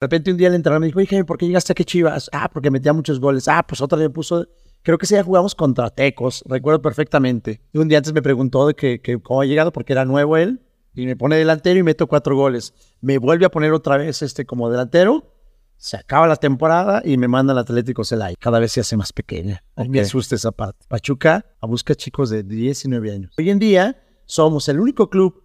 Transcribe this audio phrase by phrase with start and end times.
[0.00, 2.30] De repente un día el entrenador me dijo, oye, ¿por qué llegaste aquí Chivas?
[2.32, 3.46] Ah, porque metía muchos goles.
[3.48, 4.48] Ah, pues otra vez me puso,
[4.80, 7.60] creo que ese día jugamos contra Tecos, recuerdo perfectamente.
[7.70, 10.38] Y un día antes me preguntó de que, que cómo ha llegado, porque era nuevo
[10.38, 10.62] él,
[10.94, 12.72] y me pone delantero y meto cuatro goles.
[13.02, 15.34] Me vuelve a poner otra vez este como delantero,
[15.76, 18.36] se acaba la temporada y me manda al Atlético Celay.
[18.36, 19.62] Cada vez se hace más pequeña.
[19.86, 20.86] Me asusta esa parte.
[20.88, 23.34] Pachuca a busca chicos de 19 años.
[23.36, 25.42] Hoy en día somos el único club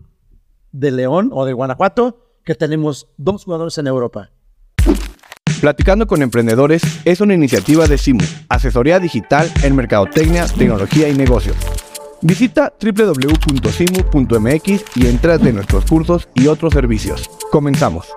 [0.72, 4.32] de León o de Guanajuato que tenemos dos jugadores en Europa.
[5.62, 11.58] Platicando con Emprendedores es una iniciativa de Simu, asesoría digital en mercadotecnia, tecnología y negocios.
[12.22, 14.26] Visita www.simu.mx
[14.96, 17.30] y entrate en nuestros cursos y otros servicios.
[17.52, 18.08] Comenzamos.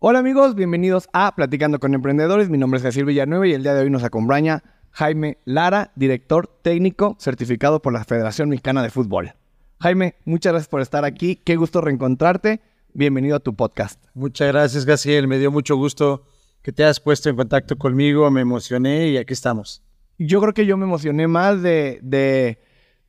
[0.00, 2.48] Hola amigos, bienvenidos a Platicando con Emprendedores.
[2.48, 4.62] Mi nombre es Cecil Villanueva y el día de hoy nos acompaña
[4.92, 9.34] Jaime Lara, director técnico certificado por la Federación Mexicana de Fútbol.
[9.80, 11.36] Jaime, muchas gracias por estar aquí.
[11.36, 12.60] Qué gusto reencontrarte.
[12.98, 14.02] Bienvenido a tu podcast.
[14.12, 15.28] Muchas gracias, Gaciel.
[15.28, 16.24] Me dio mucho gusto
[16.62, 18.28] que te hayas puesto en contacto conmigo.
[18.28, 19.84] Me emocioné y aquí estamos.
[20.18, 22.58] yo creo que yo me emocioné más de, de,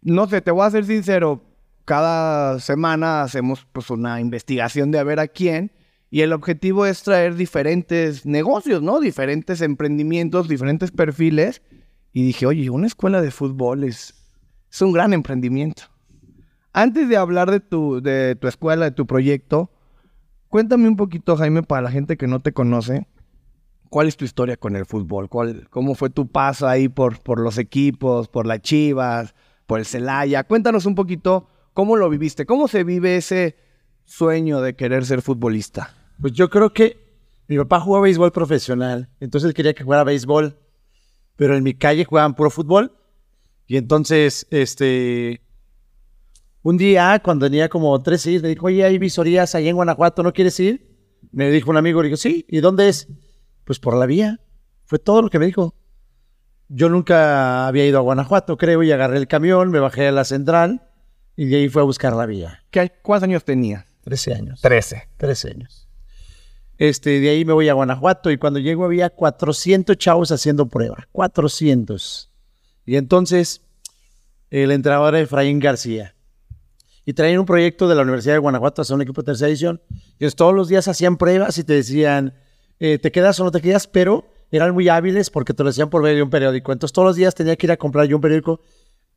[0.04, 1.44] no sé, te voy a ser sincero,
[1.86, 5.72] cada semana hacemos pues una investigación de a ver a quién
[6.12, 9.00] y el objetivo es traer diferentes negocios, ¿no?
[9.00, 11.64] Diferentes emprendimientos, diferentes perfiles
[12.14, 14.14] y dije, oye, una escuela de fútbol es,
[14.72, 15.81] es un gran emprendimiento.
[16.74, 19.72] Antes de hablar de tu, de tu escuela, de tu proyecto,
[20.50, 23.08] cuéntame un poquito, Jaime, para la gente que no te conoce,
[23.89, 25.30] ¿Cuál es tu historia con el fútbol?
[25.30, 29.33] ¿Cuál, ¿Cómo fue tu paso ahí por, los equipos, por la Chivas,
[29.66, 30.44] por el Celaya?
[30.44, 33.58] Cuéntanos un poquito cómo lo viviste, cómo se vive ese
[34.06, 35.95] sueño de querer ser futbolista.
[36.22, 36.97] Pues yo creo que
[37.47, 40.59] mi papá jugaba béisbol profesional, entonces quería que jugara béisbol,
[41.36, 42.95] pero en mi calle jugaban puro fútbol.
[43.66, 45.41] Y entonces, este,
[46.70, 50.22] un día cuando tenía como tres años, me dijo, oye, hay visorías ahí en Guanajuato,
[50.22, 50.88] ¿no quieres ir?
[51.31, 53.08] Me dijo un amigo, le digo, sí, ¿y dónde es?
[53.66, 54.39] Pues por la vía.
[54.86, 55.75] Fue todo lo que me dijo.
[56.67, 60.23] Yo nunca había ido a Guanajuato, creo, y agarré el camión, me bajé a la
[60.23, 60.88] central
[61.35, 62.63] y de ahí fue a buscar la vía.
[62.69, 63.86] ¿Qué, ¿Cuántos años tenías?
[64.03, 64.62] 13 años.
[64.62, 65.09] Trece.
[65.18, 65.88] 13 años.
[66.78, 71.07] Este, de ahí me voy a Guanajuato y cuando llego había 400 chavos haciendo prueba.
[71.12, 72.31] 400.
[72.86, 73.62] Y entonces
[74.51, 76.16] el entrenador era Efraín García.
[77.09, 79.81] Y traían un proyecto de la Universidad de Guanajuato hacia un equipo de tercera edición.
[79.90, 82.36] Entonces todos los días hacían pruebas y te decían,
[82.80, 83.88] eh, ¿te quedas o no te quedas?
[83.88, 86.72] Pero eran muy hábiles porque te lo decían por medio de un periódico.
[86.72, 88.62] Entonces todos los días tenía que ir a comprar yo un periódico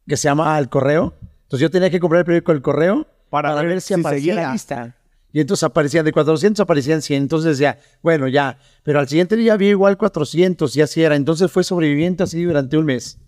[0.09, 1.13] que se llama El Correo.
[1.43, 4.47] Entonces yo tenía que comprar el periódico El Correo Para ver si aparecía seguía.
[4.47, 4.97] la lista.
[5.31, 7.25] Y entonces aparecían de 400, aparecían 100.
[7.25, 8.57] Entonces ya, bueno, ya.
[8.85, 11.15] Pero al siguiente día había igual 400 y así era.
[11.15, 13.19] Entonces fue sobreviviente así durante un mes.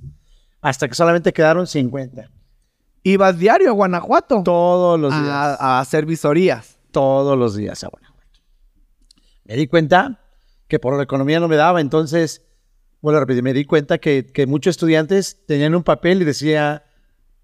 [0.62, 2.30] Hasta que solamente quedaron 50.
[3.06, 4.42] ¿Ibas diario a Guanajuato?
[4.42, 5.56] Todos los días.
[5.60, 6.78] a, hacer visorías.
[6.90, 8.40] Todos los días a Guanajuato.
[9.44, 10.20] Me di cuenta
[10.68, 11.82] que por la economía no me daba.
[11.82, 12.46] Entonces,
[13.02, 16.84] bueno, a repetir, me di cuenta que, que muchos estudiantes tenían un papel y decía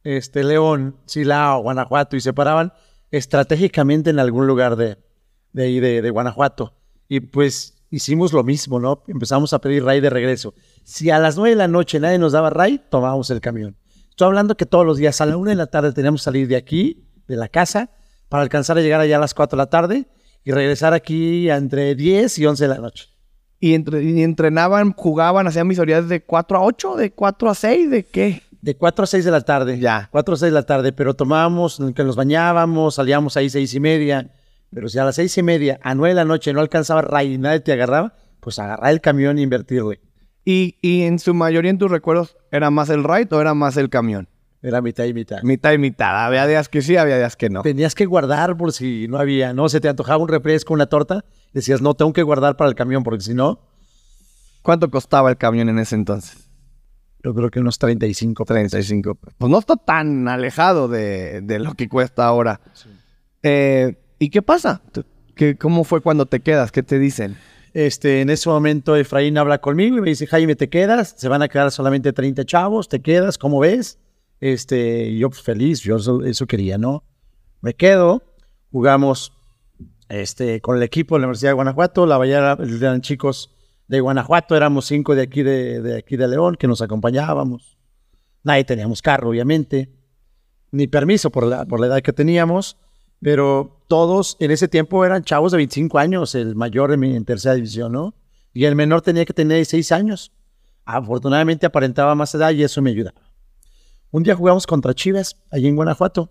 [0.02, 2.72] este, León, Silao, Guanajuato y se paraban
[3.10, 4.96] estratégicamente en algún lugar de,
[5.52, 6.72] de ahí, de, de Guanajuato.
[7.06, 9.02] Y pues hicimos lo mismo, ¿no?
[9.08, 10.54] Empezamos a pedir ray de regreso.
[10.84, 13.76] Si a las nueve de la noche nadie nos daba ray, tomábamos el camión.
[14.10, 16.48] Estoy hablando que todos los días a la una de la tarde teníamos que salir
[16.48, 17.90] de aquí, de la casa,
[18.28, 20.06] para alcanzar a llegar allá a las cuatro de la tarde
[20.44, 23.06] y regresar aquí entre 10 y 11 de la noche.
[23.58, 27.90] ¿Y, entre- y entrenaban, jugaban, hacían visorías de 4 a 8, de 4 a 6,
[27.90, 28.42] de qué?
[28.62, 29.78] De 4 a 6 de la tarde.
[29.78, 30.08] Ya.
[30.12, 33.80] 4 a 6 de la tarde, pero tomábamos, que nos bañábamos, salíamos ahí seis y
[33.80, 34.30] media.
[34.72, 37.34] Pero si a las seis y media, a 9 de la noche no alcanzaba ray
[37.34, 40.00] y nadie te agarraba, pues agarrar el camión e invertirle.
[40.50, 43.76] Y, y en su mayoría en tus recuerdos, ¿era más el ride o era más
[43.76, 44.28] el camión?
[44.62, 45.42] Era mitad y mitad.
[45.42, 46.26] Mitad y mitad.
[46.26, 47.62] Había días que sí, había días que no.
[47.62, 51.24] Tenías que guardar por si no había, no, se te antojaba un refresco, una torta,
[51.52, 53.60] decías, no, tengo que guardar para el camión porque si no,
[54.62, 56.46] ¿Cuánto costaba el camión en ese entonces?
[57.22, 58.44] yo creo que unos 35.
[58.44, 59.14] 35.
[59.14, 62.60] Pues no está tan alejado de, de lo que cuesta ahora.
[63.42, 64.80] Eh, ¿Y qué pasa?
[65.34, 66.72] ¿Qué, ¿Cómo fue cuando te quedas?
[66.72, 67.36] ¿Qué te dicen?
[67.72, 71.14] Este, en ese momento Efraín habla conmigo y me dice, Jaime, ¿te quedas?
[71.16, 73.38] Se van a quedar solamente 30 chavos, ¿te quedas?
[73.38, 73.98] ¿Cómo ves?
[74.40, 77.04] Este, yo pues, feliz, yo eso, eso quería, ¿no?
[77.60, 78.22] Me quedo,
[78.72, 79.32] jugamos
[80.08, 83.54] este, con el equipo de la Universidad de Guanajuato, la mayoría eran chicos
[83.86, 87.78] de Guanajuato, éramos cinco de aquí de, de aquí de León que nos acompañábamos.
[88.42, 89.92] Nadie teníamos carro, obviamente,
[90.72, 92.78] ni permiso por la, por la edad que teníamos,
[93.20, 97.56] pero todos en ese tiempo eran chavos de 25 años, el mayor en, mi- tercera
[97.56, 98.14] división, ¿no?
[98.54, 100.32] Y el menor tenía que tener 16 años.
[100.84, 103.20] Afortunadamente aparentaba más edad y eso me ayudaba.
[104.12, 106.30] Un día jugamos contra Chivas, allí en Guanajuato.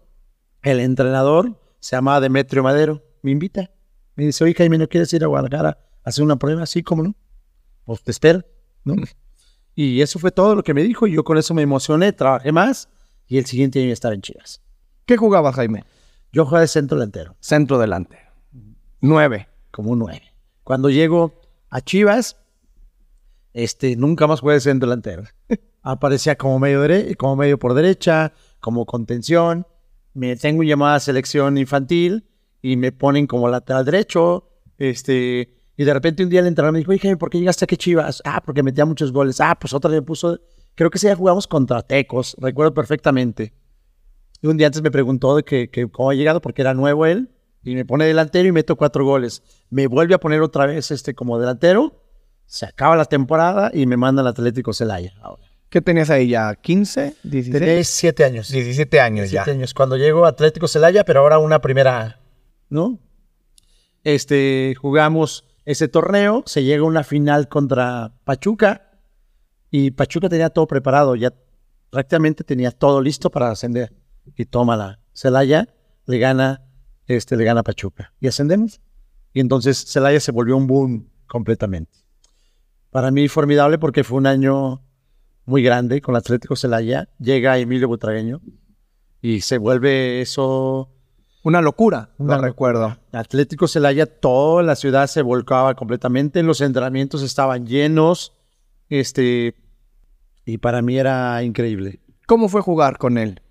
[0.62, 3.70] El entrenador se llamaba Demetrio Madero, me invita.
[4.16, 6.66] Me dice, oye, Jaime, ¿no quieres ir a Guadalajara a ¿Hacer una prueba?
[6.66, 7.14] Sí, ¿cómo no?
[7.84, 8.42] Pues te espero,
[8.86, 8.96] ¿no?
[9.76, 11.08] Y eso fue todo lo que me dijo.
[11.08, 12.88] Y yo con eso me emocioné, trabajé más
[13.28, 14.62] y el siguiente año estaba en Chivas.
[15.06, 15.84] ¿Qué jugaba Jaime?
[16.32, 17.36] Yo jugaba de centro delantero.
[17.40, 18.30] Centro delantero.
[19.02, 19.48] Nueve.
[19.72, 20.24] Como un nueve.
[20.64, 21.40] Cuando llego
[21.70, 22.38] a Chivas,
[23.54, 25.24] este, nunca más jugué de centro delantero.
[25.82, 29.66] Aparecía como medio, dere- como medio por derecha, como contención.
[30.14, 32.28] Me tengo llamada a selección infantil
[32.62, 34.50] y me ponen como lateral derecho.
[34.78, 37.76] Este, y de repente un día el entrenador me dijo, oye, ¿por qué llegaste aquí
[37.76, 38.22] a Chivas?
[38.26, 39.40] Ah, porque metía muchos goles.
[39.42, 40.40] Ah, pues otra vez me puso,
[40.76, 43.54] creo que ese día jugamos contra Tecos, recuerdo perfectamente.
[44.42, 47.06] Y un día antes me preguntó de que, que cómo ha llegado, porque era nuevo
[47.06, 47.30] él,
[47.64, 49.44] y me pone delantero y meto cuatro goles.
[49.70, 52.04] Me vuelve a poner otra vez este como delantero,
[52.46, 55.14] se acaba la temporada y me manda al Atlético Celaya.
[55.22, 55.44] Ahora.
[55.70, 56.52] ¿Qué tenías ahí ya?
[56.54, 57.16] ¿15?
[57.24, 57.52] ¿16?
[57.52, 58.50] Tenía siete años.
[58.50, 59.44] 17 años ya.
[59.44, 59.74] Siete años.
[59.76, 62.20] Cuando llego a Atlético Celaya, pero ahora una primera
[62.70, 63.00] ¿no?
[64.04, 69.00] Este, jugamos ese torneo, se llega a una final contra Pachuca
[69.70, 71.34] y Pachuca tenía todo preparado, ya
[71.90, 73.94] prácticamente tenía todo listo para ascender.
[74.36, 75.68] Y tómala, Celaya
[76.06, 76.62] le gana,
[77.08, 78.82] este, le gana Pachuca y ascendemos.
[79.34, 81.92] Y entonces Celaya se volvió un boom completamente.
[82.90, 84.82] Para mí formidable porque fue un año
[85.46, 87.10] muy grande con Atlético Celaya.
[87.20, 88.42] Llega Emilio Butragueño
[89.22, 90.90] y se vuelve eso.
[91.44, 92.98] Una locura, no recuerdo.
[93.12, 96.44] Atlético Celaya, toda la ciudad se volcaba completamente.
[96.44, 98.34] Los entrenamientos estaban llenos.
[98.90, 99.56] Este.
[100.46, 102.00] Y para mí era increíble.
[102.26, 103.42] ¿Cómo fue jugar con él?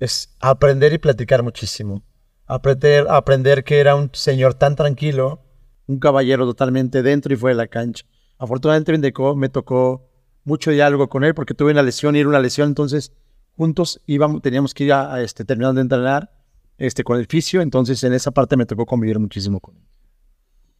[0.00, 2.02] Es aprender y platicar muchísimo.
[2.46, 5.42] Aprender, aprender que era un señor tan tranquilo,
[5.86, 8.04] un caballero totalmente dentro y fuera de la cancha.
[8.38, 10.08] Afortunadamente me tocó, me tocó
[10.44, 13.12] mucho diálogo con él porque tuve una lesión y era una lesión, entonces
[13.56, 16.32] juntos íbamos, teníamos que ir a, a, este, terminar de entrenar
[16.78, 19.82] este, con el fisio, entonces en esa parte me tocó convivir muchísimo con él.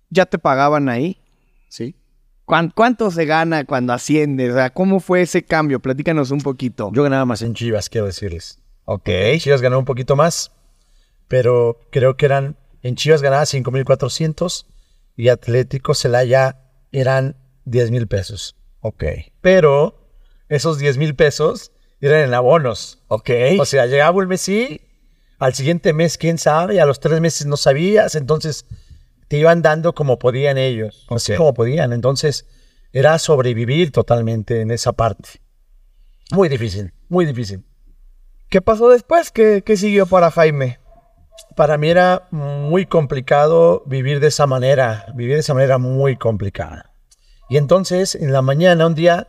[0.08, 1.20] ¿Ya te pagaban ahí?
[1.68, 1.94] ¿Sí?
[2.46, 4.50] ¿Cuán- ¿Cuánto se gana cuando asciendes?
[4.52, 5.78] O sea, ¿cómo fue ese cambio?
[5.78, 6.90] Platícanos un poquito.
[6.94, 8.60] Yo ganaba más en Chivas, quiero decirles.
[8.92, 9.08] Ok,
[9.38, 10.50] Chivas ganó un poquito más,
[11.28, 14.66] pero creo que eran, en Chivas ganaba 5.400
[15.14, 16.60] y Atlético Celaya
[16.90, 18.56] eran 10 mil pesos.
[18.80, 19.04] Ok.
[19.40, 20.10] Pero
[20.48, 21.70] esos 10 mil pesos
[22.00, 22.98] eran en abonos.
[23.06, 23.30] Ok.
[23.60, 24.80] O sea, llegaba el mes sí,
[25.38, 28.66] al siguiente mes quién sabe, y a los tres meses no sabías, entonces
[29.28, 31.16] te iban dando como podían ellos, Ok.
[31.18, 31.92] así como podían.
[31.92, 32.44] Entonces
[32.92, 35.40] era sobrevivir totalmente en esa parte.
[36.32, 37.62] Muy difícil, muy difícil.
[38.50, 39.30] ¿Qué pasó después?
[39.30, 40.78] ¿Qué, qué siguió para Jaime?
[41.56, 46.92] Para mí era muy complicado vivir de esa manera, vivir de esa manera muy complicada.
[47.48, 49.28] Y entonces, en la mañana, un día,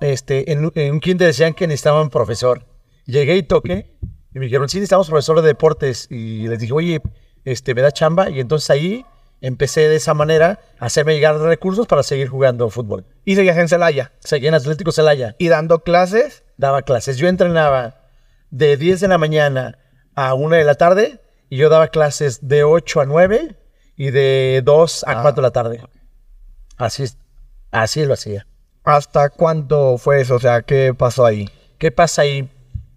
[0.00, 2.66] este, en, un- en un kinder decían que necesitaban profesor.
[3.04, 3.96] Llegué y toqué,
[4.34, 6.08] y me dijeron, sí, necesitamos profesor de deportes.
[6.10, 7.02] Y les dije, oye,
[7.44, 8.30] este, ¿me da chamba?
[8.30, 9.04] Y entonces ahí
[9.40, 13.04] empecé de esa manera a hacerme llegar recursos para seguir jugando fútbol.
[13.24, 14.12] Y seguías en Celaya.
[14.20, 16.44] Seguí en Atlético Celaya Y dando clases.
[16.56, 17.16] daba clases.
[17.18, 18.01] Yo entrenaba
[18.52, 19.78] de 10 de la mañana
[20.14, 23.56] a 1 de la tarde y yo daba clases de 8 a 9
[23.96, 25.82] y de 2 a 4 de la tarde.
[26.76, 27.04] Así,
[27.72, 28.46] así lo hacía.
[28.84, 30.36] ¿Hasta cuánto fue eso?
[30.36, 31.48] O sea, ¿qué pasó ahí?
[31.78, 32.48] ¿Qué pasa ahí?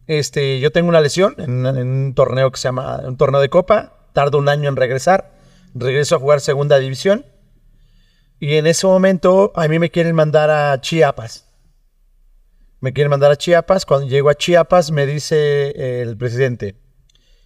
[0.08, 3.50] Este, yo tengo una lesión en, en un torneo que se llama un torneo de
[3.50, 3.94] copa.
[4.14, 5.32] Tardo un año en regresar.
[5.74, 7.26] Regreso a jugar segunda división.
[8.40, 11.45] Y en ese momento a mí me quieren mandar a Chiapas.
[12.86, 13.84] Me quieren mandar a Chiapas.
[13.84, 16.76] Cuando llego a Chiapas me dice el presidente,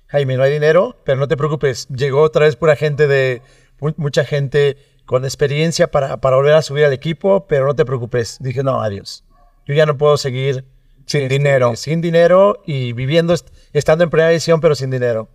[0.07, 1.87] Jaime, no hay dinero, pero no te preocupes.
[1.87, 3.41] Llegó otra vez pura gente de,
[3.79, 7.85] mu- mucha gente con experiencia para, para volver a subir al equipo, pero no te
[7.85, 8.35] preocupes.
[8.41, 9.23] Dije, no, adiós.
[9.65, 10.65] Yo ya no puedo seguir
[11.05, 11.73] Sin este, dinero.
[11.77, 15.29] Sin dinero y viviendo, est- estando en primera división, pero sin dinero.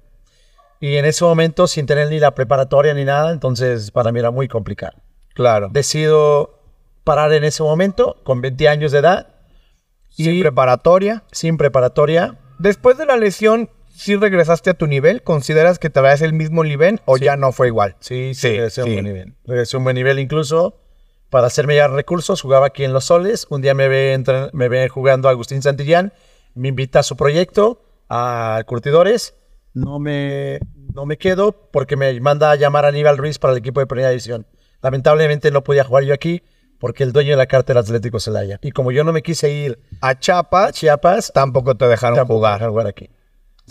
[0.81, 4.31] Y en ese momento, sin tener ni la preparatoria ni nada, entonces para mí era
[4.31, 4.99] muy complicado.
[5.33, 5.71] Claro.
[5.73, 6.61] Decido
[7.05, 9.29] parar en ese momento, con 20 años de edad,
[10.17, 11.25] Sin preparatoria.
[11.33, 12.39] sin preparatoria.
[12.59, 15.23] Después de la lesión, ¿sí regresaste a tu nivel?
[15.23, 17.25] ¿Consideras que te veas el mismo nivel o Sí.
[17.25, 17.97] ya no fue igual?
[18.01, 19.35] Sí, sí, Sí, regresé a un buen nivel.
[19.45, 20.81] Regresé a un buen nivel incluso
[21.31, 22.41] para hacerme llegar recursos.
[22.43, 23.47] Jugaba aquí en Los Soles.
[23.51, 26.13] Un día me ve, me ve jugando Agustín Santillán.
[26.55, 29.35] Me invita a su proyecto, a Curtidores.
[29.73, 30.61] No me,
[30.95, 33.87] no me quedo porque me manda a llamar a Aníbal Ruiz para el equipo de
[33.87, 34.47] primera división.
[34.81, 36.43] Lamentablemente no podía jugar yo aquí
[36.85, 38.59] porque el dueño de la carta era Atlético Celaya.
[38.61, 42.41] Y como yo no me quise ir A a Chiapas Chiapas, tampoco te dejaron tampoco
[42.41, 42.69] jugar.
[42.69, 43.09] jugar aquí.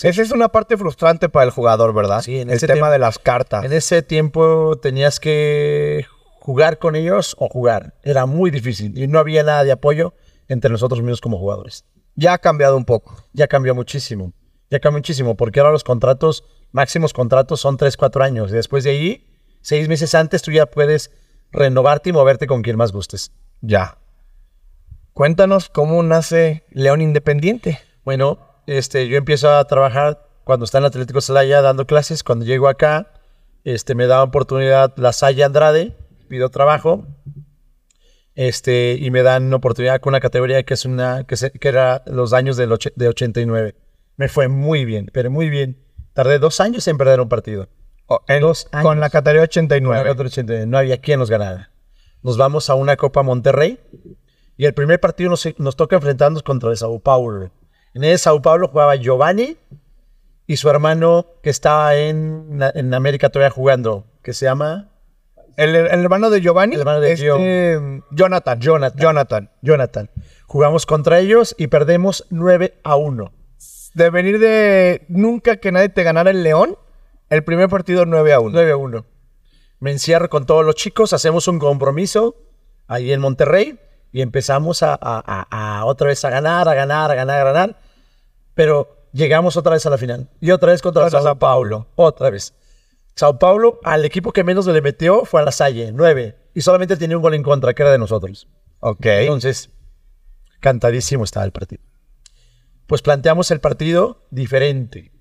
[0.02, 2.24] Esa es una parte frustrante para el jugador, ¿verdad?
[2.24, 3.66] Sí, en el ese tema tiempo- de las cartas.
[3.66, 6.08] En ese tiempo tenías que
[6.40, 7.94] jugar con ellos o jugar.
[8.02, 10.16] Era muy difícil y no había nada de apoyo
[10.48, 11.86] entre nosotros mismos como jugadores.
[12.16, 13.16] Ya ha cambiado un poco.
[13.34, 14.34] Ya cambió muchísimo.
[14.72, 18.50] Ya cambió muchísimo porque ahora los contratos, máximos contratos son 3, 4 años.
[18.52, 19.28] Y después de ahí
[19.62, 21.12] seis meses antes tú ya puedes
[21.54, 23.32] renovarte y moverte con quien más gustes.
[23.62, 23.98] Ya.
[25.14, 27.80] Cuéntanos cómo nace León Independiente.
[28.04, 32.24] Bueno, este, yo empiezo a trabajar cuando está en Atlético Celaya dando clases.
[32.24, 33.14] Cuando llego acá,
[33.64, 35.96] este, me da oportunidad la Salle Andrade,
[36.28, 37.06] pido trabajo,
[38.36, 42.02] este, y me dan oportunidad con una categoría que es una, que, se- que era
[42.08, 43.76] los años del de 89.
[44.18, 45.80] Me fue muy bien, pero muy bien.
[46.14, 47.68] Tardé dos años en perder un partido.
[48.08, 50.00] O- en- Dos con la categoría No 89.
[50.00, 51.72] había otro 89, no había quien nos ganara.
[52.22, 53.80] Nos vamos a una Copa Monterrey
[54.58, 57.52] y el primer partido nos, nos toca enfrentarnos contra el Sao Paulo.
[57.94, 59.58] En el Sao Paulo jugaba Giovanni
[60.48, 64.90] y su hermano que estaba en, en América todavía jugando, que se llama
[65.58, 66.76] El, el hermano de Giovanni.
[66.76, 67.38] El hermano de este, Gio.
[68.12, 68.60] Jonathan.
[68.60, 69.00] Jonathan.
[69.00, 69.50] Jonathan.
[69.62, 70.10] Jonathan.
[70.48, 73.32] Jugamos contra ellos y perdemos 9 a 1.
[73.96, 76.78] De venir de nunca que nadie te ganara el León,
[77.34, 78.52] el primer partido 9 a 1.
[78.54, 79.06] 9 a 1.
[79.80, 82.36] Me encierro con todos los chicos, hacemos un compromiso
[82.88, 83.80] ahí en Monterrey
[84.12, 87.52] y empezamos a, a- a- a otra vez a ganar, a ganar, a ganar, a
[87.52, 87.80] ganar.
[88.54, 90.30] Pero llegamos otra vez a la final.
[90.40, 91.88] Y otra vez contra Contra Sao Sao Paulo.
[91.96, 92.54] Otra vez.
[93.16, 96.36] Sao Paulo, al equipo que menos le metió fue a la Salle, 9.
[96.54, 98.48] Y solamente tenía un gol en contra, que era de nosotros.
[98.80, 99.06] Ok.
[99.06, 99.70] Entonces,
[100.60, 101.82] cantadísimo estaba el partido.
[102.88, 105.12] Pues planteamos el partido diferente.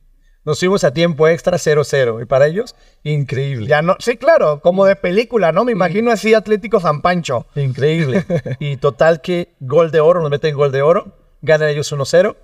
[0.45, 2.23] Nos fuimos a tiempo extra 0-0.
[2.23, 3.67] Y para ellos, increíble.
[3.67, 5.65] Ya no, sí, claro, como de película, ¿no?
[5.65, 7.47] Me imagino así Atlético San Pancho.
[7.55, 8.25] Increíble.
[8.59, 11.17] y total que gol de oro, nos meten gol de oro.
[11.43, 12.37] Ganan ellos 1-0.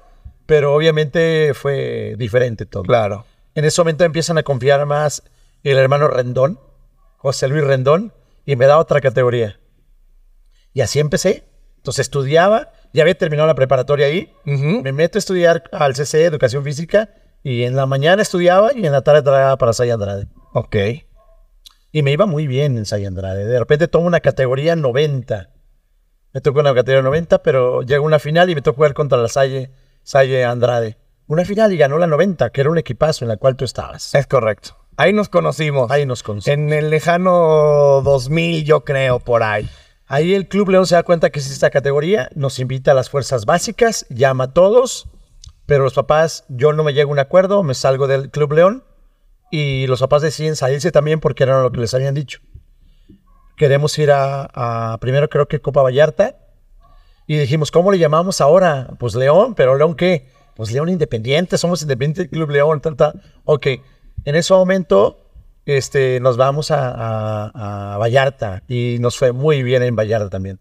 [0.47, 2.85] Pero obviamente fue diferente todo.
[2.85, 3.27] Claro.
[3.55, 5.25] En ese momento empiezan a confiar más
[5.63, 6.61] el hermano Rendón,
[7.17, 8.13] José Luis Rendón,
[8.47, 9.59] y me da otra categoría.
[10.73, 11.45] Y así empecé.
[11.77, 16.65] Entonces estudiaba, ya había terminado la preparatoria ahí, me meto a estudiar al CC, Educación
[16.65, 17.11] Física,
[17.43, 20.27] y en la mañana estudiaba y en la tarde trabajaba para Say Andrade.
[20.53, 20.77] Ok.
[21.93, 23.45] Y me iba muy bien en Say Andrade.
[23.45, 25.51] De repente tomo una categoría 90.
[26.33, 29.29] Me tocó una categoría 90, pero llegó una final y me tocó jugar contra la
[29.29, 29.71] Salle,
[30.03, 30.99] Salle Andrade.
[31.27, 34.15] Una final y ganó la 90, que era un equipazo en la cual tú estabas.
[34.15, 34.77] Es correcto.
[34.97, 35.91] Ahí nos conocimos.
[35.91, 36.59] Ahí nos conocimos.
[36.59, 39.69] En el lejano 2000, yo creo, por ahí.
[40.07, 43.11] Ahí el Club León se da cuenta que es esta categoría, nos invita a las
[43.11, 45.07] fuerzas básicas, llama a todos,
[45.69, 48.85] pero los papás, yo no me llego a un acuerdo, me salgo del Club León
[49.51, 52.41] y los papás deciden salirse también porque era lo que les habían dicho.
[53.55, 56.37] Queremos ir a, a primero creo que Copa Vallarta
[57.27, 58.89] y dijimos, ¿cómo le llamamos ahora?
[58.99, 60.29] Pues León, pero León qué?
[60.57, 63.21] Pues León Independiente, somos Independiente del Club León, tal, tal.
[63.45, 63.67] Ok,
[64.25, 65.27] en ese momento
[65.67, 70.61] este, nos vamos a, a- a Vallarta y nos fue muy bien en Vallarta también.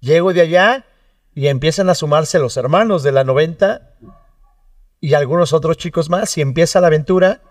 [0.00, 0.84] Llego de allá
[1.32, 3.92] y empiezan a sumarse los hermanos de la 90
[5.00, 7.42] y algunos otros chicos más y empieza la aventura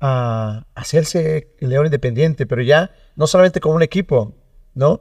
[0.00, 4.34] a hacerse León Independiente, pero ya no solamente como un equipo,
[4.74, 5.00] ¿no?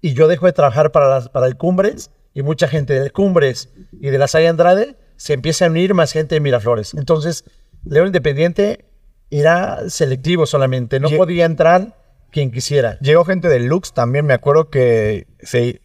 [0.00, 3.72] Y yo dejo de trabajar para, las, para el Cumbres y mucha gente del Cumbres
[3.92, 6.94] y de la Salle Andrade se empieza a unir más gente de Miraflores.
[6.94, 7.44] Entonces,
[7.84, 8.84] León Independiente
[9.30, 11.96] era selectivo solamente, no podía entrar
[12.30, 12.98] quien quisiera.
[13.00, 15.80] Llegó gente de Lux también, me acuerdo que se,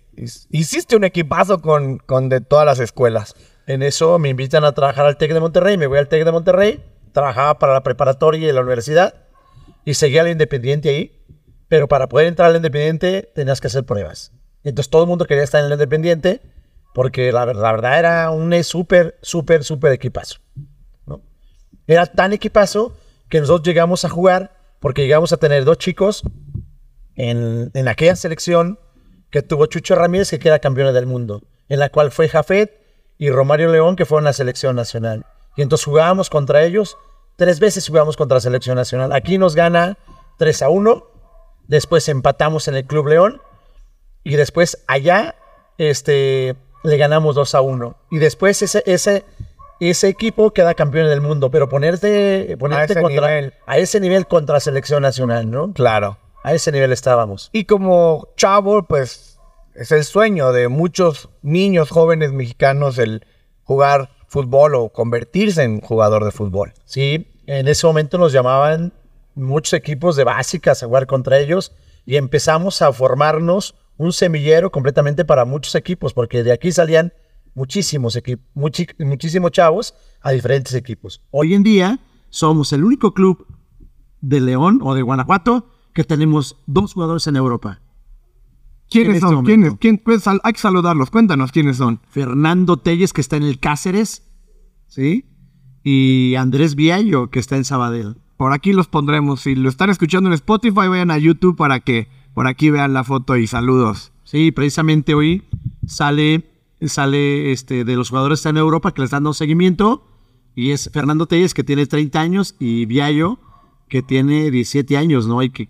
[0.49, 3.35] hiciste un equipazo con, con de todas las escuelas.
[3.67, 6.31] En eso me invitan a trabajar al TEC de Monterrey, me voy al TEC de
[6.31, 9.13] Monterrey, trabajaba para la preparatoria y la universidad
[9.85, 11.23] y seguía al Independiente ahí,
[11.67, 14.31] pero para poder entrar al Independiente tenías que hacer pruebas.
[14.63, 16.41] Entonces todo el mundo quería estar en el Independiente
[16.93, 20.39] porque la, ver- la verdad era un súper, súper, súper equipazo.
[21.05, 21.21] ¿no?
[21.87, 22.97] Era tan equipazo
[23.29, 26.23] que nosotros llegamos a jugar porque llegamos a tener dos chicos
[27.15, 28.79] en, en aquella selección
[29.29, 32.80] que tuvo Chucho Ramírez, que queda campeón del mundo, en la cual fue Jafet
[33.21, 35.27] y Romario León, que fueron a la selección nacional.
[35.55, 36.97] Y entonces jugábamos contra ellos,
[37.35, 39.11] tres veces jugamos contra la selección nacional.
[39.11, 39.99] Aquí nos gana
[40.39, 41.05] 3 a 1,
[41.67, 43.39] después empatamos en el Club León,
[44.23, 45.35] y después allá
[45.77, 47.95] este, le ganamos 2 a 1.
[48.09, 49.23] Y después ese, ese,
[49.79, 53.53] ese equipo queda campeón del mundo, pero ponerte, ponerte ese contra, nivel.
[53.67, 55.73] a ese nivel contra la selección nacional, ¿no?
[55.73, 56.17] Claro.
[56.41, 57.51] A ese nivel estábamos.
[57.53, 59.30] Y como chavo, pues
[59.75, 63.25] es el sueño de muchos niños jóvenes mexicanos el
[63.63, 66.73] jugar fútbol o convertirse en jugador de fútbol.
[66.85, 68.93] Sí, en ese momento nos llamaban
[69.35, 71.73] muchos equipos de básicas a jugar contra ellos
[72.05, 77.13] y empezamos a formarnos un semillero completamente para muchos equipos, porque de aquí salían
[77.53, 78.45] muchísimos equipos,
[78.97, 81.21] muchísimos chavos a diferentes equipos.
[81.31, 81.99] Hoy en día
[82.29, 83.45] somos el único club
[84.21, 87.81] de León o de Guanajuato que tenemos dos jugadores en Europa.
[88.91, 89.45] ¿Quiénes este son?
[89.45, 89.73] ¿Quiénes?
[89.79, 89.97] ¿Quién?
[89.97, 91.09] Pues, hay que saludarlos.
[91.09, 92.01] Cuéntanos quiénes son.
[92.09, 94.29] Fernando Telles, que está en el Cáceres,
[94.87, 95.25] ¿sí?
[95.81, 98.17] Y Andrés Viallo, que está en Sabadell.
[98.35, 99.41] Por aquí los pondremos.
[99.41, 103.05] Si lo están escuchando en Spotify, vayan a YouTube para que por aquí vean la
[103.05, 104.11] foto y saludos.
[104.25, 105.43] Sí, precisamente hoy
[105.87, 106.43] sale,
[106.81, 110.05] sale este, de los jugadores que están en Europa que les están dando seguimiento.
[110.53, 113.39] Y es Fernando Telles, que tiene 30 años, y Viallo,
[113.87, 115.41] que tiene 17 años, ¿no?
[115.41, 115.69] Y que,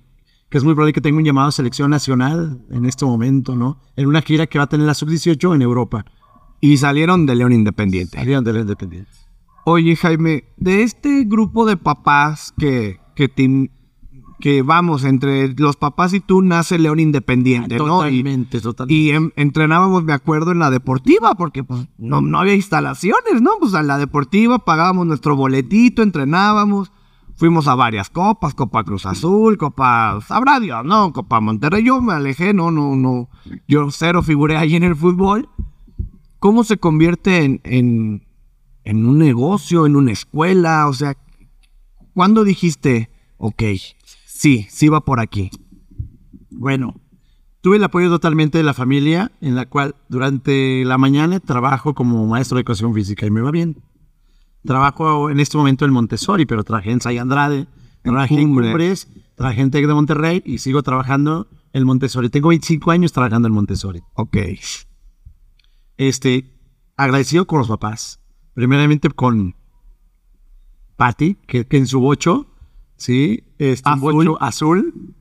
[0.52, 3.80] que es muy probable que tenga un llamado a selección nacional en este momento, ¿no?
[3.96, 6.06] En una gira que va a tener la sub-18 en Europa.
[6.60, 8.18] Y salieron de León Independiente.
[8.20, 9.10] Salieron de la Independiente.
[9.66, 13.72] Oye, Jaime, de este grupo de papás que, que, te-
[14.40, 17.86] que vamos, entre los papás y tú nace León Independiente, ¿no?
[18.08, 18.94] Y, Totalmente, totalmente.
[18.94, 23.52] y em- entrenábamos, me acuerdo, en la deportiva, porque pues no, no había instalaciones, ¿no?
[23.60, 26.92] Pues en la deportiva pagábamos nuestro boletito, entrenábamos,
[27.42, 31.12] fuimos a varias copas, Copa Cruz Azul, Copa, sabrá Dios, ¿no?
[31.12, 33.30] Copa Monterrey, yo me alejé, no, no, no,
[33.68, 35.50] yo cero figuré ahí en el fútbol.
[36.38, 37.60] ¿Cómo se convierte en,
[38.84, 40.88] en, un negocio, en una escuela?
[40.88, 41.18] O sea,
[42.14, 43.64] ¿cuándo dijiste, ok,
[44.28, 45.50] sí, sí va por aquí?
[46.52, 46.94] Bueno,
[47.62, 52.28] tuve el apoyo totalmente de la familia, en la cual durante la mañana trabajo como
[52.28, 53.82] maestro de educación física y me va bien.
[54.66, 57.68] Trabajo en este momento en Montessori, pero trabajé en Say Andrade,
[58.04, 58.68] trabajé en Cumbre.
[58.68, 62.30] Cumbres, trabajé en Tec de Monterrey y sigo trabajando en Montessori.
[62.30, 64.02] Tengo 25 años trabajando en Montessori.
[64.14, 64.38] Ok.
[65.98, 66.52] Este,
[66.96, 68.20] agradecido con los papás.
[68.54, 69.56] Primeramente con
[70.96, 72.48] Patty, que, que en su bocho,
[72.98, 73.44] ¿sí?
[73.58, 74.14] Este, un Azul.
[74.14, 75.16] bocho azul.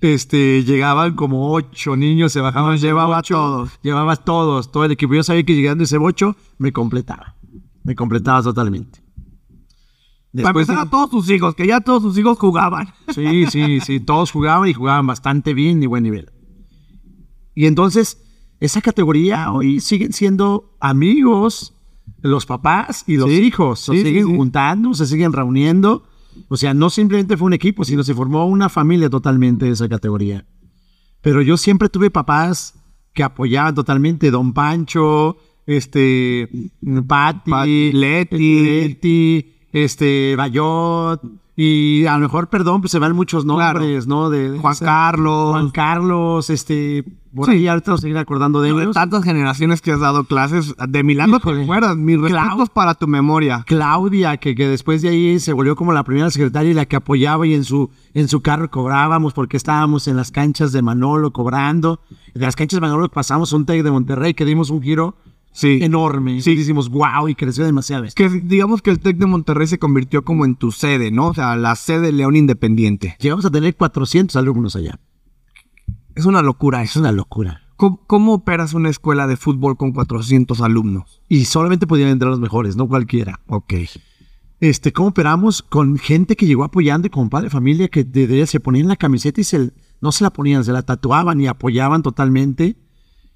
[0.00, 5.14] Este, llegaban como ocho niños, se bajaban, llevaba todos, llevaba todos, todo el equipo.
[5.14, 7.36] Yo sabía que llegando ese bocho me completaba,
[7.84, 9.00] me completaba totalmente.
[10.34, 12.88] Para Después, empezar a todos sus hijos, que ya todos sus hijos jugaban.
[13.14, 16.30] Sí, sí, sí, todos jugaban y jugaban bastante bien y buen nivel.
[17.54, 18.22] Y entonces,
[18.58, 21.74] esa categoría hoy siguen siendo amigos
[22.22, 23.80] los papás y los Sí, hijos.
[23.80, 24.36] Se sí, sí, siguen sí.
[24.36, 26.04] juntando, se siguen reuniendo.
[26.48, 29.88] O sea, no simplemente fue un equipo, sino se formó una familia totalmente de esa
[29.88, 30.46] categoría.
[31.20, 32.74] Pero yo siempre tuve papás
[33.12, 34.30] que apoyaban totalmente.
[34.30, 36.48] Don Pancho, este,
[37.06, 38.62] Patti, Pati, Leti.
[38.62, 41.20] Leti, este, Bayot.
[41.54, 44.30] Y a lo mejor, perdón, pues se van muchos nombres, ¿no?
[44.30, 45.50] De, de Juan Carlos.
[45.50, 47.68] Juan Carlos, este, por Sí.
[47.68, 48.94] ahorita nos seguir acordando de ellos.
[48.94, 51.94] tantas generaciones que has dado clases, de Milano te acuerdas.
[51.98, 53.64] Mis respetos para tu memoria.
[53.66, 56.96] Claudia, que, que después de ahí se volvió como la primera secretaria y la que
[56.96, 61.34] apoyaba y en su, en su carro cobrábamos porque estábamos en las canchas de Manolo
[61.34, 62.00] cobrando.
[62.32, 65.16] De las canchas de Manolo pasamos a un TEC de Monterrey que dimos un giro
[65.52, 65.78] Sí.
[65.82, 66.40] enorme.
[66.40, 66.52] Sí.
[66.52, 68.04] Hicimos wow y creció demasiado.
[68.14, 71.28] Que digamos que el TEC de Monterrey se convirtió como en tu sede, ¿no?
[71.28, 73.16] O sea, la sede de León Independiente.
[73.20, 74.98] Llegamos a tener 400 alumnos allá.
[76.14, 77.62] Es una locura Es una locura.
[77.76, 81.22] ¿Cómo, cómo operas una escuela de fútbol con 400 alumnos?
[81.28, 83.40] Y solamente podían entrar los mejores, no cualquiera.
[83.46, 83.74] Ok.
[84.60, 88.28] Este, ¿cómo operamos con gente que llegó apoyando y con padre de familia que de,
[88.28, 91.48] de- se ponían la camiseta y se, no se la ponían, se la tatuaban y
[91.48, 92.76] apoyaban totalmente?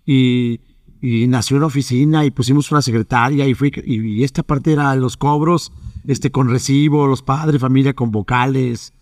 [0.05, 0.61] Y,
[1.09, 5.17] y nació una oficina y pusimos una secretaria y, fui, y, esta parte era los
[5.17, 5.73] cobros
[6.05, 8.93] este, con recibo, los padres familia con vocales.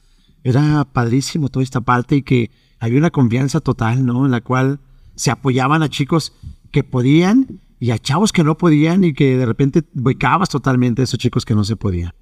[0.43, 4.27] Era padrísimo toda esta parte y que había una confianza total, ¿no?
[4.27, 4.81] En la cual
[5.15, 6.35] se apoyaban a chicos
[6.71, 11.19] que podían y a chavos que no podían y que de repente becabas totalmente esos
[11.19, 12.13] chicos que no se podían.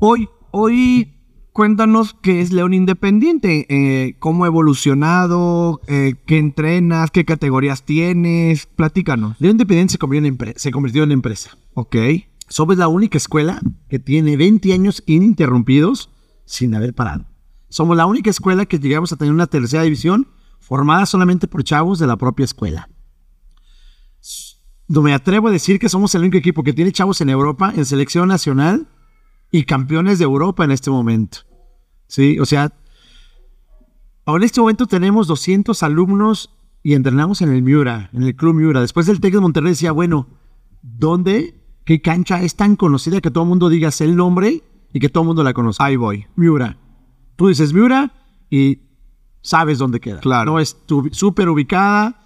[0.00, 1.17] Hoy, hoy,
[1.62, 8.66] cuéntanos qué es León Independiente, eh, cómo ha evolucionado, eh, qué entrenas, qué categorías tienes,
[8.66, 9.34] platícanos.
[9.40, 11.58] León Independiente se convirtió, en empre- se convirtió en empresa.
[11.74, 11.96] Ok.
[12.48, 16.10] Somos la única escuela que tiene 20 años ininterrumpidos
[16.44, 17.26] sin haber parado.
[17.68, 20.28] Somos la única escuela que llegamos a tener una tercera división
[20.60, 22.88] formada solamente por chavos de la propia escuela.
[24.86, 27.72] No me atrevo a decir que somos el único equipo que tiene chavos en Europa,
[27.76, 28.86] en selección nacional
[29.50, 31.47] y campeones de Europa en este momento.
[32.08, 32.72] Sí, o sea,
[34.24, 36.50] ahora en este momento tenemos 200 alumnos
[36.82, 38.80] y entrenamos en el Miura, en el Club Miura.
[38.80, 40.26] Después del TEC de Monterrey decía, bueno,
[40.82, 41.54] ¿dónde?
[41.84, 45.22] ¿Qué cancha es tan conocida que todo el mundo diga el nombre y que todo
[45.22, 45.84] el mundo la conozca?
[45.84, 46.26] Ahí voy.
[46.36, 46.76] Miura.
[47.36, 48.12] Tú dices Miura
[48.50, 48.80] y
[49.40, 50.20] sabes dónde queda.
[50.20, 50.52] Claro.
[50.52, 50.76] No es
[51.12, 52.22] súper ubicada,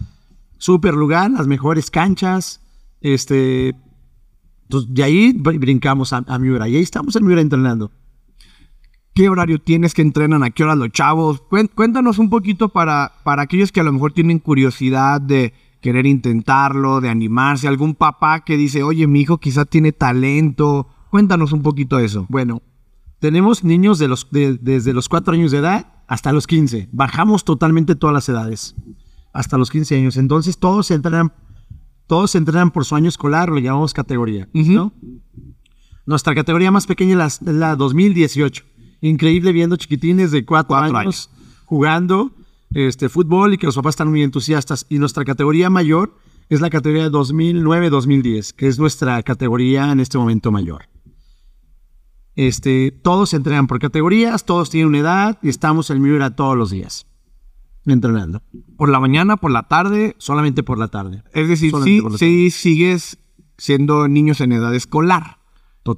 [0.59, 2.61] súper lugar, las mejores canchas.
[3.01, 3.75] Este.
[4.65, 6.69] Entonces, de ahí br- brincamos a, a Miura.
[6.69, 7.91] Y ahí estamos en Miura entrenando.
[9.15, 10.43] ¿Qué horario tienes que entrenan?
[10.43, 11.43] ¿A qué hora los chavos?
[11.75, 17.01] Cuéntanos un poquito para, para aquellos que a lo mejor tienen curiosidad de querer intentarlo,
[17.03, 17.69] de animarse.
[17.69, 20.89] Algún papá que dice, oye, mi hijo quizá tiene talento.
[21.11, 22.25] Cuéntanos un poquito eso.
[22.31, 22.63] Bueno,
[23.19, 26.89] tenemos niños de los, de- desde los 4 años de edad hasta los 15.
[26.93, 28.75] Bajamos totalmente todas las edades.
[29.35, 30.17] Hasta los 15 años.
[30.17, 31.33] Entonces todos se entrenan,
[32.07, 34.49] todos se entrenan por su año escolar, lo llamamos categoría.
[34.55, 34.93] ¿no?
[36.07, 38.65] Nuestra categoría más pequeña es la, es la 2018.
[39.03, 41.29] Increíble viendo chiquitines de cuatro, Cuatro años,
[41.67, 42.33] jugando
[42.73, 44.87] este, fútbol y que los papás están muy entusiastas.
[44.89, 46.17] Y nuestra categoría mayor
[46.49, 50.89] es la categoría 2009-2010, que es nuestra categoría en este momento mayor.
[52.35, 56.57] Este, todos se entrenan por categorías, todos tienen una edad y estamos en Miura todos
[56.57, 57.07] los días
[57.87, 58.43] entrenando.
[58.77, 60.15] Por la mañana, por la tarde.
[60.19, 61.23] Solamente por la tarde.
[61.33, 61.73] Es decir,
[62.17, 63.19] sí, sigues
[63.59, 65.39] siendo niños en edad escolar.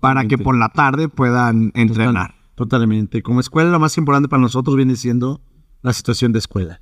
[0.01, 2.34] Para que por la tarde puedan entrenar.
[2.55, 3.23] Totalmente.
[3.23, 5.41] Como escuela, lo más importante para nosotros viene siendo
[5.83, 6.81] la situación de escuela.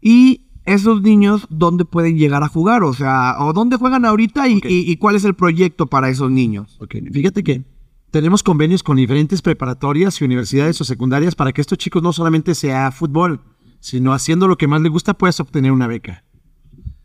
[0.00, 2.82] Y esos niños, ¿dónde pueden llegar a jugar?
[2.84, 4.66] O sea, ¿o dónde juegan ahorita y, Ok.
[4.66, 6.76] y- y cuál es el proyecto para esos niños?
[6.80, 7.64] Ok, Fíjate que
[8.10, 12.54] tenemos convenios con diferentes preparatorias y universidades o secundarias para que estos chicos no solamente
[12.54, 13.40] sea fútbol,
[13.80, 16.24] sino haciendo lo que más les gusta puedes obtener una beca.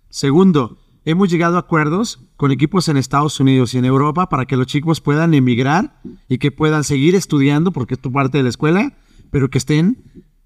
[0.09, 4.57] Segundo, hemos llegado a acuerdos con equipos en Estados Unidos y en Europa para que
[4.57, 8.49] los chicos puedan emigrar y que puedan seguir estudiando porque es tu parte de la
[8.49, 8.93] escuela,
[9.31, 10.03] pero que estén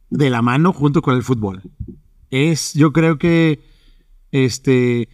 [0.09, 1.61] de la mano junto con el fútbol.
[2.29, 3.63] Es, yo creo que
[4.31, 5.09] este,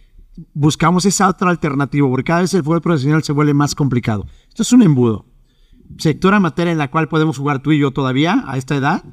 [0.52, 4.26] buscamos esa otra alternativa, porque cada vez el fútbol profesional se vuelve más complicado.
[4.48, 5.26] Esto es un embudo.
[5.98, 9.04] Sector amateur en la cual podemos jugar tú y yo todavía, a esta edad,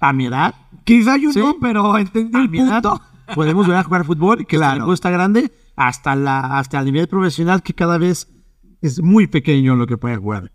[0.00, 1.38] a mi edad, Quizá yo Sí.
[1.38, 3.02] no, pero entendí el mi edad, punto.
[3.34, 4.72] Podemos volver a jugar fútbol, que Claro.
[4.74, 8.28] el embudo está grande, hasta, la, hasta el nivel profesional que cada vez
[8.82, 10.52] es muy pequeño lo que puede jugar.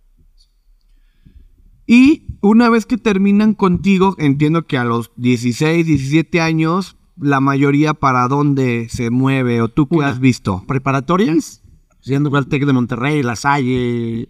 [1.86, 7.94] Y una vez que terminan contigo, entiendo que a los 16, 17 años, la mayoría
[7.94, 10.08] para dónde se mueve o tú qué Una.
[10.10, 10.64] has visto.
[10.66, 11.62] preparatorias,
[12.00, 14.30] siendo el Tec de Monterrey, La Salle,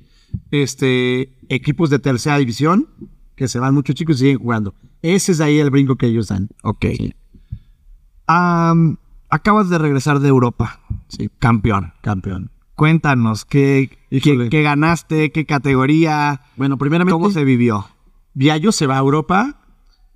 [0.52, 2.88] este, equipos de tercera división,
[3.36, 4.74] que se van muchos chicos y siguen jugando.
[5.02, 6.50] Ese es ahí el brinco que ellos dan.
[6.64, 6.86] Ok.
[8.28, 8.98] Am,
[9.30, 10.80] acabas de regresar de Europa.
[11.08, 11.94] Sí, Campeón.
[12.02, 12.52] campeón.
[12.76, 15.32] Cuéntanos, ¿qué, qué, ganaste?
[15.32, 16.42] ¿Qué categoría?
[16.58, 17.86] Bueno, primeramente, ¿Cómo se vivió?
[18.34, 19.62] Viallo se va a Europa,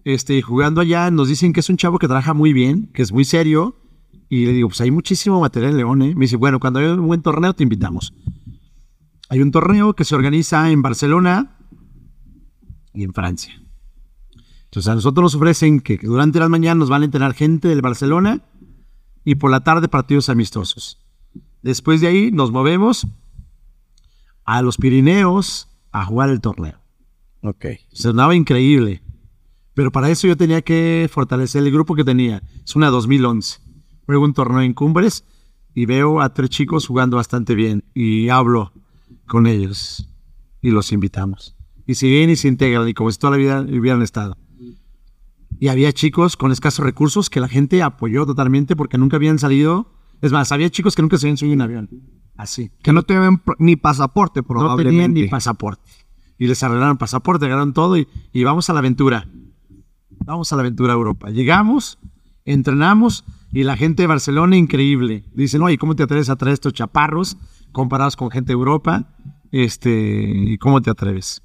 [0.03, 3.11] este, jugando allá nos dicen que es un chavo que trabaja muy bien, que es
[3.11, 3.75] muy serio,
[4.27, 6.15] y le digo, pues hay muchísimo material en León, ¿eh?
[6.15, 8.13] Me dice, bueno, cuando haya un buen torneo te invitamos.
[9.29, 11.57] Hay un torneo que se organiza en Barcelona
[12.93, 13.61] y en Francia.
[14.67, 17.81] Entonces a nosotros nos ofrecen que durante las mañanas nos van a entrenar gente del
[17.81, 18.41] Barcelona
[19.23, 20.99] y por la tarde partidos amistosos.
[21.61, 23.07] Después de ahí nos movemos
[24.45, 26.79] a los Pirineos a jugar el torneo.
[27.41, 27.65] Ok.
[27.91, 29.01] Sonaba increíble.
[29.73, 32.41] Pero para eso yo tenía que fortalecer el grupo que tenía.
[32.63, 33.59] Es una 2011.
[34.05, 35.23] Juego un torneo en Cumbres
[35.73, 37.83] y veo a tres chicos jugando bastante bien.
[37.93, 38.73] Y hablo
[39.27, 40.09] con ellos
[40.61, 41.55] y los invitamos.
[41.85, 44.37] Y si vienen y se integran y como si toda la vida hubieran estado.
[45.59, 49.91] Y había chicos con escasos recursos que la gente apoyó totalmente porque nunca habían salido.
[50.21, 51.89] Es más, había chicos que nunca se habían subido en un avión.
[52.35, 52.69] Así.
[52.83, 54.89] Que no pro- ni pasaporte, No probablemente.
[54.91, 55.81] tenían ni pasaporte.
[56.37, 59.27] Y les arreglaron pasaporte, agarraron todo y, y vamos a la aventura.
[60.25, 61.29] Vamos a la aventura a Europa.
[61.31, 61.97] Llegamos,
[62.45, 65.23] entrenamos y la gente de Barcelona increíble.
[65.33, 67.37] Dicen, oye, ¿cómo te atreves a traer estos chaparros
[67.71, 69.15] comparados con gente de Europa?
[69.51, 69.89] Este,
[70.35, 71.41] ¿y cómo te atreves?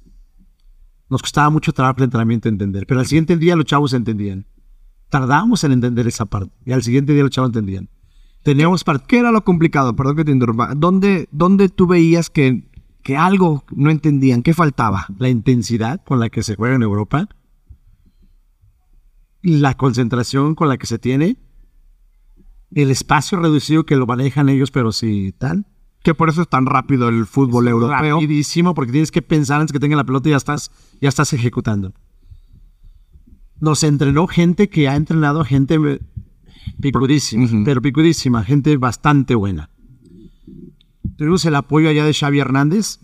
[1.13, 4.47] Nos costaba mucho trabajo el entrenamiento entender, pero al siguiente día los chavos entendían.
[5.09, 7.87] Tardamos en entender esa parte y al siguiente día los chavos entendían.
[8.41, 9.95] Teníamos part- ¿Qué era lo complicado?
[9.95, 10.73] Perdón que te interrumpa.
[10.75, 12.67] ¿Dónde, dónde tú veías que,
[13.03, 14.41] que algo no entendían?
[14.41, 15.05] ¿Qué faltaba?
[15.19, 17.29] la intensidad con la que se juega en Europa,
[19.43, 21.37] la concentración con la que se tiene,
[22.73, 25.67] el espacio reducido que lo manejan ellos, pero sí tal.
[26.03, 28.19] Que por eso es tan rápido el fútbol europeo.
[28.19, 30.69] Rapidísimo, porque tienes que pensar antes que tenga la pelota y ya estás,
[31.01, 31.93] ya estás ejecutando.
[33.59, 35.99] Nos entrenó gente que ha entrenado gente eh,
[36.81, 39.69] picudísima, pero picudísima, gente bastante buena.
[41.17, 42.99] Tuvimos el apoyo allá de Xavi Hernández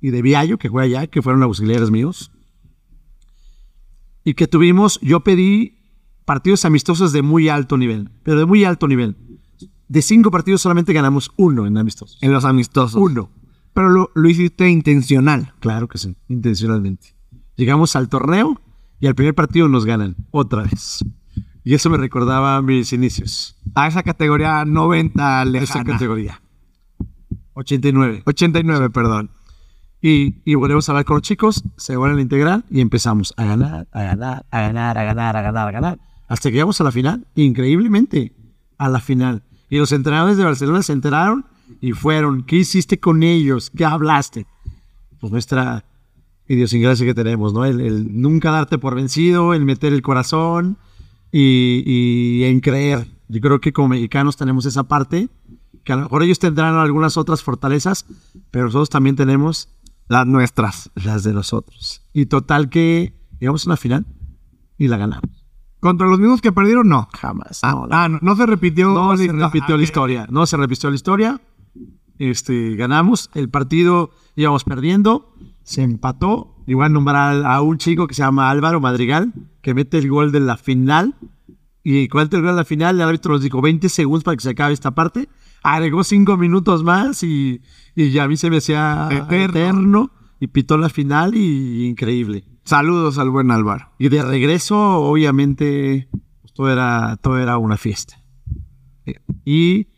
[0.00, 2.30] y de Viallo, que fue allá, que fueron auxiliares míos.
[4.24, 5.78] Y que tuvimos, yo pedí
[6.26, 9.16] partidos amistosos de muy alto nivel, pero de muy alto nivel.
[9.92, 12.16] De cinco partidos solamente ganamos uno en amistosos.
[12.22, 12.94] En los amistosos.
[12.98, 13.28] Uno.
[13.74, 15.52] Pero lo, lo hiciste intencional.
[15.60, 17.08] Claro que sí, intencionalmente.
[17.56, 18.58] Llegamos al torneo
[19.00, 21.04] y al primer partido nos ganan, otra vez.
[21.62, 23.58] Y eso me recordaba a mis inicios.
[23.74, 25.84] A esa categoría 90 Esa lejana.
[25.84, 26.40] categoría.
[27.52, 28.22] 89.
[28.24, 29.30] 89, perdón.
[30.00, 33.44] Y, y volvemos a hablar con los chicos, se vuelven a integrar y empezamos a
[33.44, 35.98] ganar, a ganar, a ganar, a ganar, a ganar, a ganar.
[36.28, 38.32] Hasta que llegamos a la final, increíblemente,
[38.78, 39.42] a la final.
[39.72, 41.46] Y los entrenadores de Barcelona se enteraron
[41.80, 42.42] y fueron.
[42.42, 43.70] ¿Qué hiciste con ellos?
[43.70, 44.46] ¿Qué hablaste?
[45.18, 45.86] Pues nuestra
[46.46, 47.64] idiosincrasia que tenemos, ¿no?
[47.64, 50.76] El, nunca darte por vencido, el meter el corazón
[51.32, 53.06] y, y en creer.
[53.28, 55.30] Yo creo que como mexicanos tenemos esa parte,
[55.84, 58.04] que a lo mejor ellos tendrán algunas otras fortalezas,
[58.50, 59.70] pero nosotros también tenemos
[60.06, 60.90] Las nuestras.
[60.96, 62.02] las de nosotros.
[62.12, 64.04] Y total que llegamos a una final
[64.76, 65.41] y la ganamos.
[65.82, 66.88] ¿Contra los mismos que perdieron?
[66.88, 67.08] No.
[67.12, 67.58] Jamás.
[67.64, 68.94] Ah, No, ah, no, no se repitió.
[68.94, 69.82] No se Ah, repitió la ok.
[69.82, 70.26] historia.
[70.30, 71.40] No se repitió la historia.
[72.18, 73.30] Este, ganamos.
[73.34, 75.34] El partido íbamos perdiendo.
[75.64, 76.54] Se empató.
[76.68, 80.38] Igual nombrar a un chico que se llama Álvaro Madrigal, que mete el gol de
[80.38, 81.16] la final.
[81.82, 84.42] Y cuando el gol de la final, el árbitro nos dijo 20 segundos para que
[84.44, 85.28] se acabe esta parte.
[85.64, 87.60] Agregó 5 minutos más y,
[87.96, 89.48] y ya a mí se me hacía Eterno.
[89.58, 90.10] eterno.
[90.38, 92.44] Y pitó la final y increíble.
[92.64, 93.90] Saludos al buen Álvaro.
[93.98, 96.08] Y de regreso, obviamente,
[96.40, 98.22] pues, todo era, todo era una fiesta.
[99.44, 99.88] Y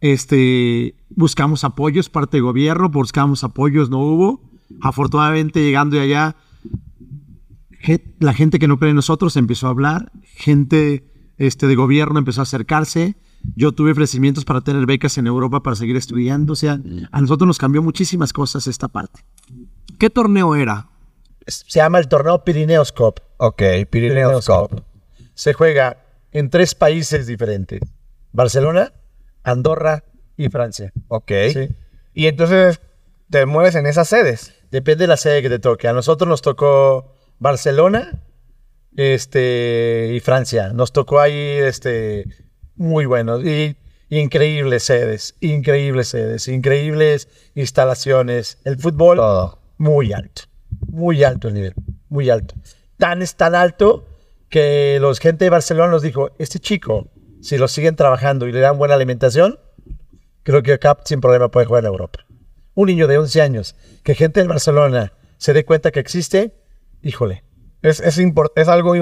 [0.00, 4.48] este, buscamos apoyos, parte del gobierno, buscamos apoyos, no hubo.
[4.80, 6.36] Afortunadamente, llegando de allá,
[8.20, 11.04] la gente que no cree en nosotros empezó a hablar, gente
[11.36, 13.16] este, de gobierno empezó a acercarse.
[13.56, 16.52] Yo tuve ofrecimientos para tener becas en Europa para seguir estudiando.
[16.52, 16.80] O sea,
[17.12, 19.24] a nosotros nos cambió muchísimas cosas esta parte.
[19.98, 20.88] ¿Qué torneo era?
[21.48, 23.20] Se llama el torneo Pirineos Cup.
[23.38, 24.84] Ok, Pirineos Cup.
[25.34, 27.80] Se juega en tres países diferentes.
[28.32, 28.92] Barcelona,
[29.42, 30.04] Andorra
[30.36, 30.92] y Francia.
[31.08, 31.32] Ok.
[31.52, 31.68] Sí.
[32.14, 32.80] Y entonces
[33.30, 34.54] te mueves en esas sedes.
[34.70, 35.88] Depende de la sede que te toque.
[35.88, 38.22] A nosotros nos tocó Barcelona
[38.96, 40.72] este, y Francia.
[40.72, 42.24] Nos tocó ahí este,
[42.74, 43.76] muy buenos y
[44.10, 48.58] increíbles sedes, increíbles sedes, increíbles instalaciones.
[48.64, 49.58] El fútbol Todo.
[49.78, 50.42] muy alto,
[50.90, 51.74] muy alto el nivel,
[52.08, 52.54] muy alto.
[52.96, 54.06] Tan es tan alto
[54.48, 57.08] que los gente de Barcelona nos dijo, este chico,
[57.40, 59.58] si lo siguen trabajando y le dan buena alimentación,
[60.42, 62.26] creo que acá sin problema puede jugar en Europa.
[62.74, 66.54] Un niño de 11 años, que gente del Barcelona se dé cuenta que existe,
[67.02, 67.44] híjole,
[67.82, 68.94] Es, es, es algo,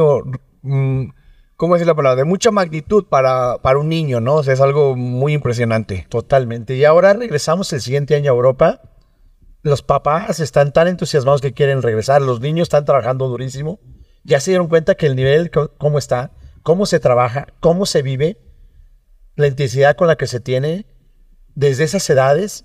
[0.62, 1.08] mm,
[1.56, 2.16] ¿cómo decir la palabra?
[2.16, 4.36] De mucha magnitud para, para un niño, ¿no?
[4.36, 6.06] O sea, es algo muy impresionante.
[6.08, 6.74] totalmente.
[6.74, 8.82] Y ahora regresamos el siguiente año a Europa.
[9.66, 13.80] Los papás están tan entusiasmados que quieren regresar, los niños están trabajando durísimo.
[14.22, 16.30] Ya se dieron cuenta que el nivel, cómo está,
[16.62, 18.38] cómo se trabaja, cómo se vive,
[19.34, 20.86] la intensidad con la que se tiene
[21.56, 22.64] desde esas edades,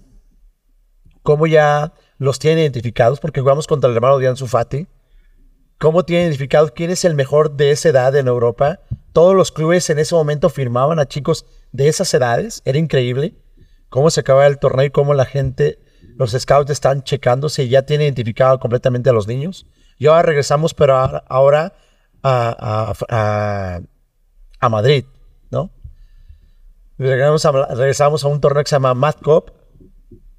[1.23, 4.87] cómo ya los tienen identificados, porque jugamos contra el hermano de Ansu Fati,
[5.79, 8.79] cómo tienen identificados quién es el mejor de esa edad en Europa.
[9.11, 13.33] Todos los clubes en ese momento firmaban a chicos de esas edades, era increíble
[13.89, 15.79] cómo se acaba el torneo y cómo la gente,
[16.17, 19.65] los scouts están checándose y ya tienen identificado completamente a los niños.
[19.97, 20.95] Y ahora regresamos, pero
[21.27, 21.73] ahora,
[22.23, 23.81] a, a- a-
[24.59, 25.05] a Madrid,
[25.49, 25.71] ¿no?
[26.97, 29.51] Regresamos a, regresamos a un torneo que se llama Mad Cup.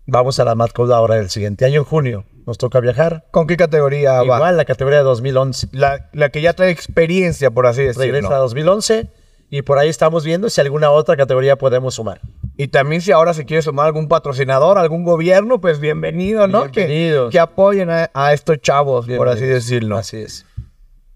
[0.07, 2.25] Vamos a la Mad Cup ahora el siguiente año, en junio.
[2.47, 3.27] Nos toca viajar.
[3.31, 4.25] ¿Con qué categoría va?
[4.25, 5.69] Igual, la categoría de 2011.
[5.73, 8.03] La, la que ya trae experiencia, por así decirlo.
[8.13, 9.11] Regresa a 2011
[9.53, 12.23] y por ahí estamos viendo si alguna otra categoría podemos sumar.
[12.57, 16.71] Y también si ahora se quiere sumar algún patrocinador, algún gobierno, pues bienvenido, ¿no?
[16.71, 19.99] Que, que apoyen a, a estos chavos, por así decirlo.
[19.99, 20.47] Así es.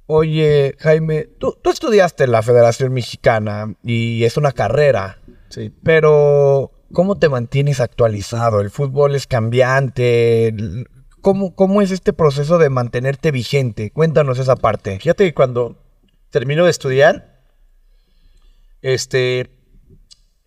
[0.04, 5.18] Oye, Jaime, tú, tú estudiaste en la Federación Mexicana y es una carrera,
[5.48, 5.72] Sí.
[5.82, 8.60] pero ¿cómo te mantienes actualizado?
[8.60, 10.54] El fútbol es cambiante.
[11.22, 13.90] ¿Cómo, cómo es este proceso de mantenerte vigente?
[13.92, 14.98] Cuéntanos esa parte.
[15.00, 15.76] Fíjate que cuando
[16.28, 17.35] termino de estudiar,
[18.86, 19.50] este,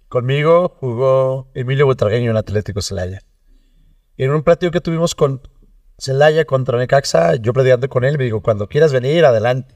[0.07, 3.21] conmigo jugó Emilio Butragueño en Atlético Celaya.
[4.15, 5.41] En un partido que tuvimos con
[5.97, 9.75] Celaya contra Necaxa, yo platicando con él, me digo, cuando quieras venir, adelante.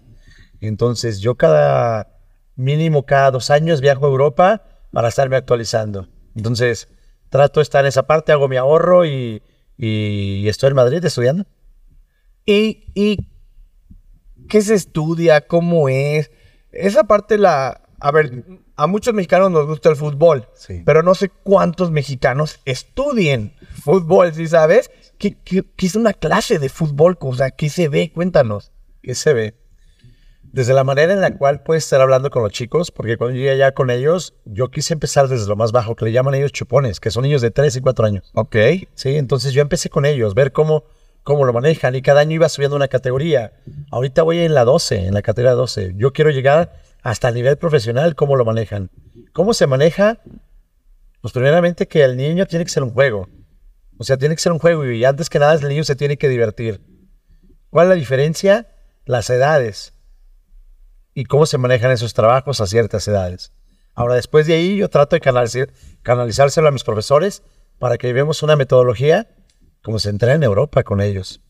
[0.61, 2.21] Entonces yo cada,
[2.55, 6.07] mínimo cada dos años viajo a Europa para estarme actualizando.
[6.33, 6.87] Entonces
[7.29, 9.43] trato de estar en esa parte, hago mi ahorro y,
[9.77, 11.45] y estoy en Madrid estudiando.
[12.45, 13.27] ¿Y, y
[14.47, 15.47] qué se estudia?
[15.47, 16.31] ¿Cómo es?
[16.71, 17.82] Esa parte la...
[18.03, 18.43] A ver,
[18.75, 20.83] a muchos mexicanos nos gusta el fútbol, Sí.
[20.85, 24.91] pero no sé cuántos mexicanos estudien fútbol, ¿sí sabes?
[25.17, 27.17] ¿Qué, qué, qué es una clase de fútbol?
[27.21, 28.11] O sea, ¿qué se ve?
[28.13, 28.73] Cuéntanos.
[29.01, 29.55] ¿Qué se ve?
[30.43, 33.51] Desde la manera en la cual puedes estar hablando con los chicos, porque cuando llegué
[33.51, 36.99] allá con ellos, yo quise empezar desde lo más bajo, que le llaman ellos chupones,
[36.99, 38.31] que son niños de 3 y 4 años.
[38.35, 38.55] Ok.
[38.95, 40.83] Sí, entonces yo empecé con ellos, ver cómo,
[41.23, 43.53] cómo lo manejan y cada año iba subiendo una categoría.
[43.91, 45.93] Ahorita voy en la 12, en la categoría 12.
[45.95, 48.89] Yo quiero llegar hasta el nivel profesional, cómo lo manejan.
[49.33, 50.21] ¿Cómo se maneja?
[51.21, 53.29] Pues primeramente que el niño tiene que ser un juego.
[53.97, 56.17] O sea, tiene que ser un juego y antes que nada el niño se tiene
[56.17, 56.81] que divertir.
[57.69, 58.67] ¿Cuál es la diferencia?
[59.05, 59.93] Las edades
[61.13, 63.51] y cómo se manejan esos trabajos a ciertas edades.
[63.93, 65.69] Ahora, después de ahí, yo trato de canalizar,
[66.01, 67.43] canalizárselo a mis profesores
[67.79, 69.27] para que llevemos una metodología
[69.83, 71.41] como se entrena en Europa con ellos.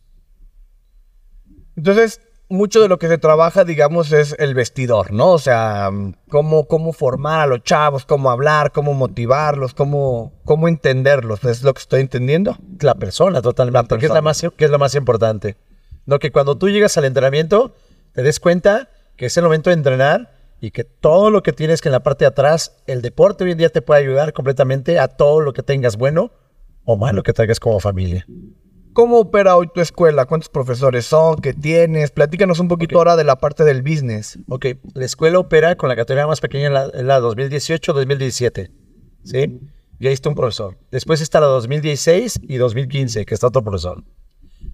[1.76, 2.22] Entonces,
[2.54, 5.32] mucho de lo que se trabaja, digamos, es el vestidor, ¿no?
[5.32, 5.90] O sea,
[6.30, 11.44] cómo, cómo formar a los chavos, cómo hablar, cómo motivarlos, cómo, cómo entenderlos.
[11.44, 12.56] ¿Es lo que estoy entendiendo?
[12.80, 13.96] La persona, totalmente.
[13.96, 15.58] La Que, es la más, que es lo más importante.
[16.06, 17.74] No, que cuando tú llegas al entrenamiento,
[18.14, 21.82] te des cuenta que es el momento de entrenar y que todo lo que tienes
[21.82, 25.00] que en la parte de atrás, el deporte hoy en día te puede ayudar completamente
[25.00, 26.32] a todo lo que tengas bueno
[26.86, 28.26] o malo que traigas como familia.
[28.94, 30.26] ¿Cómo opera hoy tu escuela?
[30.26, 31.38] ¿Cuántos profesores son?
[31.38, 32.12] ¿Qué tienes?
[32.12, 34.38] Platícanos un poquito ahora de la parte del business.
[34.48, 38.70] Ok, la escuela opera con la categoría más pequeña en la, la 2018-2017.
[39.24, 39.60] ¿Sí?
[40.00, 40.78] Y ahí está un profesor.
[40.92, 44.04] Después está la 2016 y 2015, que está otro profesor.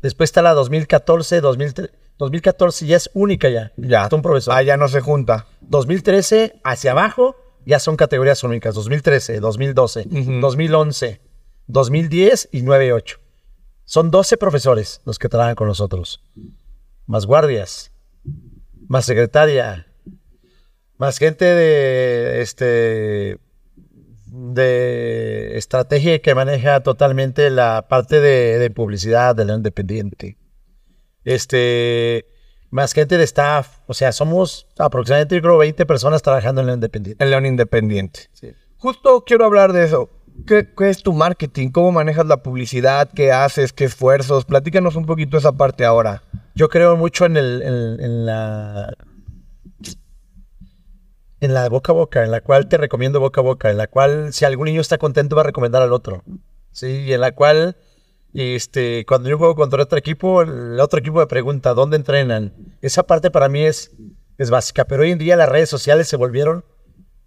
[0.01, 1.91] Después está la 2014, 2013.
[2.17, 3.71] 2014 ya es única ya.
[3.77, 4.03] Ya.
[4.03, 4.53] Está un profesor.
[4.53, 5.47] Ah, ya no se junta.
[5.61, 8.75] 2013 hacia abajo ya son categorías únicas.
[8.75, 10.31] 2013, 2012, Ujú.
[10.41, 11.21] 2011,
[11.67, 13.19] 2010 y 9 y 8.
[13.89, 16.23] Son 12 profesores los que trabajan con nosotros.
[17.07, 17.91] Más guardias,
[18.87, 19.87] más secretaria,
[20.99, 23.39] más gente de este
[24.27, 30.37] de estrategia que maneja totalmente la parte de, de publicidad de León Independiente.
[31.23, 32.27] Este,
[32.69, 33.79] más gente de staff.
[33.87, 37.23] O sea, somos aproximadamente, creo, 20 personas trabajando en León Independiente.
[37.23, 38.29] El León Independiente.
[38.33, 38.53] Sí.
[38.77, 40.11] Justo quiero hablar de eso.
[40.45, 41.69] ¿Qué, es tu marketing?
[41.69, 43.09] ¿Cómo manejas la publicidad?
[43.13, 43.73] ¿Qué haces?
[43.73, 44.45] ¿Qué esfuerzos?
[44.45, 46.23] Platícanos un poquito esa parte ahora.
[46.55, 48.93] Yo creo mucho en, el, en, en la
[51.41, 53.87] en la boca a boca, en la cual te recomiendo boca a boca, en la
[53.87, 56.23] cual si algún niño está contento va a recomendar al otro.
[56.71, 57.77] Sí, y en la cual
[58.33, 62.53] este, cuando yo juego contra otro equipo, el otro equipo me pregunta dónde entrenan.
[62.81, 63.91] Esa parte para mí es,
[64.37, 66.65] es básica, pero hoy en día las redes sociales se volvieron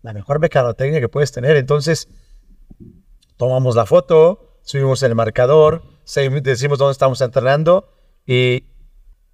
[0.03, 1.57] la mejor mercadotecnia que puedes tener.
[1.57, 2.09] Entonces,
[3.43, 5.83] tomamos la foto, subimos el marcador,
[6.45, 7.93] decimos dónde estamos entrenando
[8.25, 8.69] y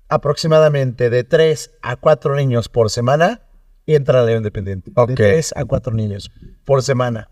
[0.09, 3.43] aproximadamente de 3 a 4 niños por semana
[3.85, 4.93] entran a León Independiente.
[4.95, 5.11] Ok.
[5.11, 6.31] De 3 a 4 niños
[6.65, 7.29] por semana.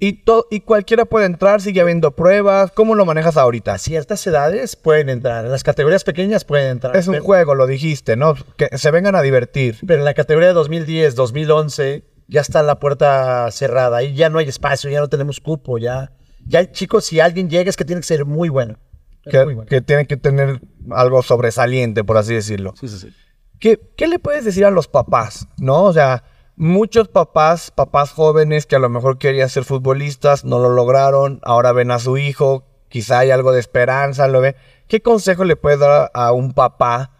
[0.00, 2.72] Y, y cualquiera puede entrar, sigue habiendo pruebas.
[2.72, 3.78] ¿Cómo lo manejas ahorita?
[3.78, 6.96] Ciertas edades pueden entrar, en las categorías pequeñas pueden entrar.
[6.96, 8.34] Es un pero, juego, lo dijiste, ¿no?
[8.56, 9.76] Que se vengan a divertir.
[9.86, 14.38] pero en la categoría de 2010, 2011 ya está la puerta cerrada, ahí ya no
[14.38, 16.12] hay espacio, ya no tenemos cupo, ya
[16.46, 18.76] ya hay chicos, si alguien llega es que tiene que ser muy bueno.
[19.24, 19.68] Que, Muy bueno.
[19.68, 19.80] que
[20.18, 20.60] tener
[20.90, 22.74] algo sobresaliente, por así decirlo.
[22.78, 23.14] Sí, sí, sí.
[23.58, 25.48] ¿Qué, qué le puedes decir a los papás?
[25.56, 25.84] ¿No?
[25.84, 26.24] O sea,
[26.56, 31.72] muchos papás, papás jóvenes que a lo mejor querían ser futbolistas, no lo lograron, ahora
[31.72, 34.56] ven a su hijo, quizá hay algo de esperanza, lo ve.
[34.88, 37.12] ¿Qué consejo le puedes dar a, a un papá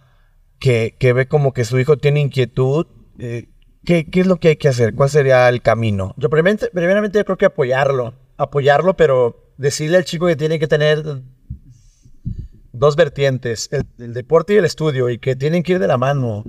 [0.59, 2.87] que, que ve como que su hijo tiene inquietud?
[3.19, 3.49] Eh,
[3.85, 4.95] ¿qué, ¿Qué es lo que hay que hacer?
[4.95, 6.15] ¿Cuál sería el camino?
[6.17, 11.23] Yo primeramente, primeramente creo que apoyarlo, apoyarlo, pero decirle al chico que tiene que tener
[12.73, 15.97] dos vertientes, el, el deporte y el estudio, y que tienen que ir de la
[15.97, 16.45] mano,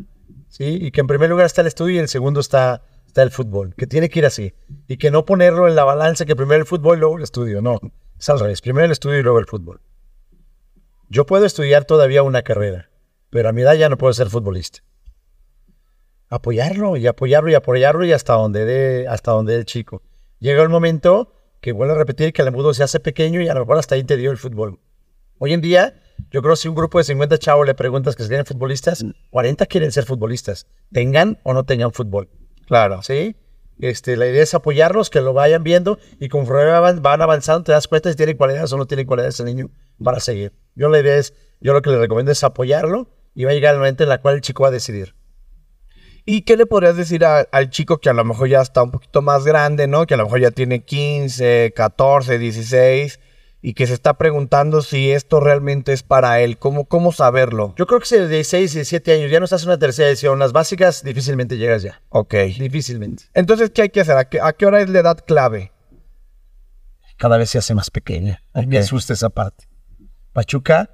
[0.50, 0.78] ¿sí?
[0.82, 3.76] Y que en primer lugar está el estudio y en segundo está, está el fútbol,
[3.76, 4.54] que tiene que ir así,
[4.88, 7.62] y que no ponerlo en la balanza que primero el fútbol y luego el estudio,
[7.62, 7.80] no,
[8.20, 9.82] es al revés, primero el estudio y luego el fútbol.
[11.10, 12.90] Yo puedo estudiar todavía una carrera,
[13.30, 14.80] pero a mi edad ya no puedo ser futbolista.
[16.30, 20.02] Apoyarlo y apoyarlo y apoyarlo y hasta donde dé, hasta donde dé el chico.
[20.40, 23.54] Llega el momento que vuelvo a repetir que el embudo se hace pequeño y a
[23.54, 24.80] lo mejor hasta ahí te dio el fútbol.
[25.38, 25.96] Hoy en día,
[26.32, 29.04] yo creo que si un grupo de 50 chavos le preguntas que se quieren futbolistas,
[29.32, 32.30] 40 quieren ser futbolistas, tengan o no tengan fútbol.
[32.68, 33.02] Claro.
[33.02, 33.36] ¿Sí?
[33.80, 37.74] Este, la idea es apoyarlos, que lo vayan viendo y conforme van, van avanzando te
[37.74, 39.70] das cuenta si tiene cualidades o no tiene cualidades el niño
[40.02, 40.54] para seguir.
[40.76, 43.74] Yo la idea es, yo lo que le recomiendo es apoyarlo y va a llegar
[43.74, 45.16] el momento en la cual el chico va a decidir.
[46.26, 48.92] ¿Y qué le podrías decir a- al chico que a lo mejor ya está un
[48.92, 50.06] poquito más grande, ¿no?
[50.08, 53.20] Que a lo mejor ya tiene 15, 14, 16
[53.62, 56.58] y que se está preguntando si esto realmente es para él?
[56.58, 57.74] ¿Cómo, cómo saberlo?
[57.78, 60.40] Yo creo que si de 16, 17 años ya no estás en una tercera edición,
[60.40, 62.02] las básicas difícilmente llegas ya.
[62.10, 62.34] Ok.
[62.60, 63.26] Difícilmente.
[63.36, 64.18] Entonces, ¿qué hay que hacer?
[64.18, 65.72] ¿A qué, a qué hora es la edad clave?
[67.18, 68.42] Cada vez se hace más pequeña.
[68.68, 69.68] Me asusta esa parte.
[70.34, 70.90] Pachuca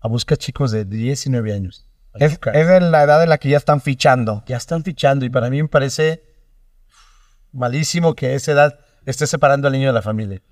[0.00, 1.86] a busca chicos de 19 años.
[2.14, 4.44] Es, en la edad en la que ya están fichando.
[4.46, 6.22] ya están fichando y para mí me parece
[7.52, 10.42] malísimo que a esa edad esté separando al niño de la familia.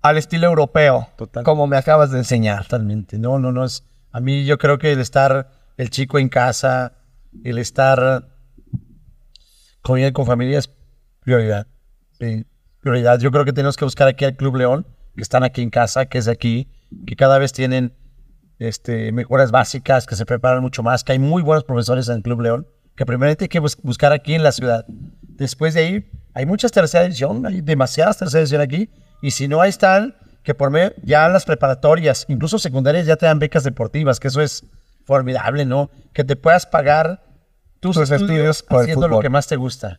[0.00, 1.08] Al estilo europeo.
[1.16, 1.44] Total.
[1.44, 2.62] Como me acabas de enseñar.
[2.64, 3.18] Totalmente.
[3.18, 3.64] No, no, no.
[3.64, 6.94] Es, a mí yo creo que el estar el chico en casa,
[7.44, 8.28] el estar
[9.82, 10.70] con con familia es
[11.20, 11.66] prioridad.
[12.18, 12.46] Sí,
[12.80, 13.18] prioridad.
[13.18, 16.06] Yo creo que tenemos que buscar aquí al Club León, que están aquí en casa,
[16.06, 16.70] que es de aquí,
[17.06, 17.94] que cada vez tienen
[18.58, 22.22] este, mejoras básicas, que se preparan mucho más, que hay muy buenos profesores en el
[22.22, 24.84] Club León, que primeramente hay que bus- buscar aquí en la ciudad.
[24.88, 28.90] Después de ahí, hay muchas tercera edición, hay demasiadas tercera edición aquí,
[29.20, 33.26] y si no, ahí están, que por medio, ya las preparatorias, incluso secundarias, ya te
[33.26, 34.64] dan becas deportivas, que eso es
[35.04, 35.90] formidable, ¿no?
[36.12, 37.22] Que te puedas pagar
[37.80, 39.98] tus, estudios, haciendo lo que más te gusta.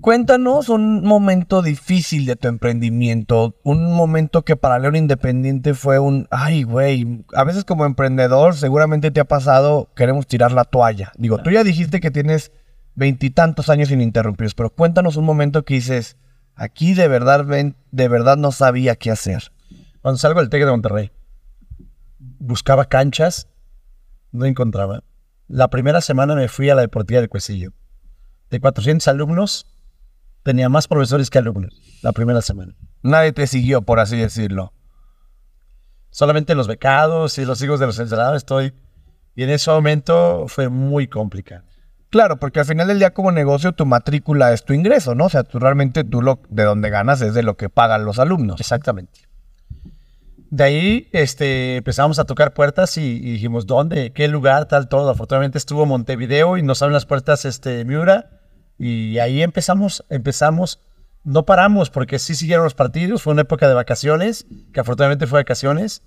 [0.00, 6.26] Cuéntanos un momento difícil de tu emprendimiento, un momento que para León Independiente fue un,
[6.30, 11.12] ay, güey, a veces como emprendedor seguramente te ha pasado, queremos tirar la toalla.
[11.18, 12.50] Digo, tú ya dijiste que tienes
[12.94, 16.16] veintitantos años ininterrumpidos, pero cuéntanos un momento que dices,
[16.54, 19.52] aquí de verdad, ven- de verdad no sabía qué hacer.
[20.00, 21.10] Cuando salgo del TEC de Monterrey,
[22.38, 23.48] buscaba canchas,
[24.32, 25.04] no encontraba.
[25.46, 27.72] La primera semana me fui a la Deportiva del Cuecillo.
[28.50, 29.66] De 400 alumnos,
[30.44, 32.74] tenía más profesores que alumnos la primera semana.
[33.02, 34.72] Nadie te siguió, por así decirlo.
[36.10, 38.72] Solamente los becados y los hijos de los encerrados estoy.
[39.34, 41.64] Y en ese momento fue muy complicado.
[42.10, 45.24] Claro, porque al final del día como negocio tu matrícula es tu ingreso, ¿no?
[45.24, 48.20] O sea, tú realmente tú lo de donde ganas es de lo que pagan los
[48.20, 48.60] alumnos.
[48.60, 49.22] Exactamente.
[50.50, 54.12] De ahí este, empezamos a tocar puertas y, y dijimos, ¿dónde?
[54.12, 54.66] ¿Qué lugar?
[54.66, 55.10] Tal, todo.
[55.10, 58.43] Afortunadamente estuvo Montevideo y nos abren las puertas este, Miura.
[58.78, 60.80] Y ahí empezamos, empezamos.
[61.22, 63.22] No paramos porque sí siguieron los partidos.
[63.22, 66.02] Fue una época de vacaciones, que afortunadamente fue vacaciones.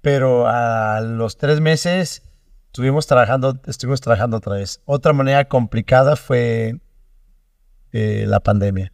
[0.00, 2.22] Pero a los tres meses
[2.66, 4.80] estuvimos trabajando, estuvimos trabajando otra vez.
[4.84, 6.80] Otra manera complicada fue
[7.92, 8.92] eh, la pandemia.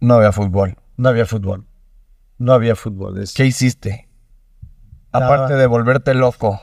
[0.00, 0.76] No había fútbol.
[0.96, 1.66] No había fútbol.
[2.38, 3.18] No había fútbol.
[3.20, 4.08] Es- ¿Qué hiciste?
[5.12, 5.26] Nada.
[5.26, 6.60] Aparte de volverte loco.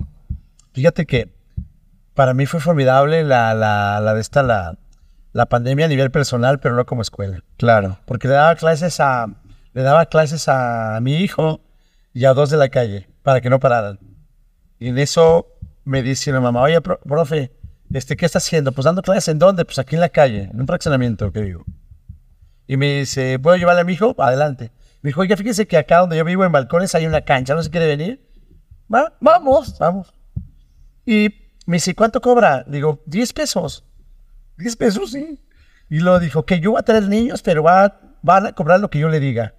[0.73, 1.35] Fíjate que
[2.13, 4.77] para mí fue formidable la, la, la de esta, la,
[5.37, 7.43] la pandemia a nivel personal, pero no como escuela.
[7.57, 7.99] Claro.
[8.05, 9.27] Porque le daba clases a,
[9.73, 11.61] le daba clases a mi hijo
[12.11, 13.99] y a dos de la calle para que no pararan.
[14.79, 15.45] Y en eso
[15.83, 17.51] me dice mi mamá, oye, pro- profe,
[17.93, 18.71] este, ¿qué está haciendo?
[18.71, 19.63] Pues dando clases en dónde?
[19.63, 21.63] Pues aquí en la calle, en un fraccionamiento que vivo.
[22.65, 24.15] Y me dice, ¿puedo llevarle a mi hijo?
[24.17, 24.71] Adelante.
[25.03, 27.61] Me dijo, oiga, fíjese que acá donde yo vivo en balcones hay una cancha, ¿no
[27.61, 28.27] se quiere venir?
[28.91, 30.11] Va, vamos, vamos.
[31.05, 31.29] Y
[31.67, 32.63] me dice, ¿cuánto cobra?
[32.67, 33.83] Digo, 10 pesos.
[34.57, 35.39] 10 pesos, sí.
[35.89, 38.89] Y luego dijo, que yo voy a traer niños, pero va, van a cobrar lo
[38.89, 39.55] que yo le diga.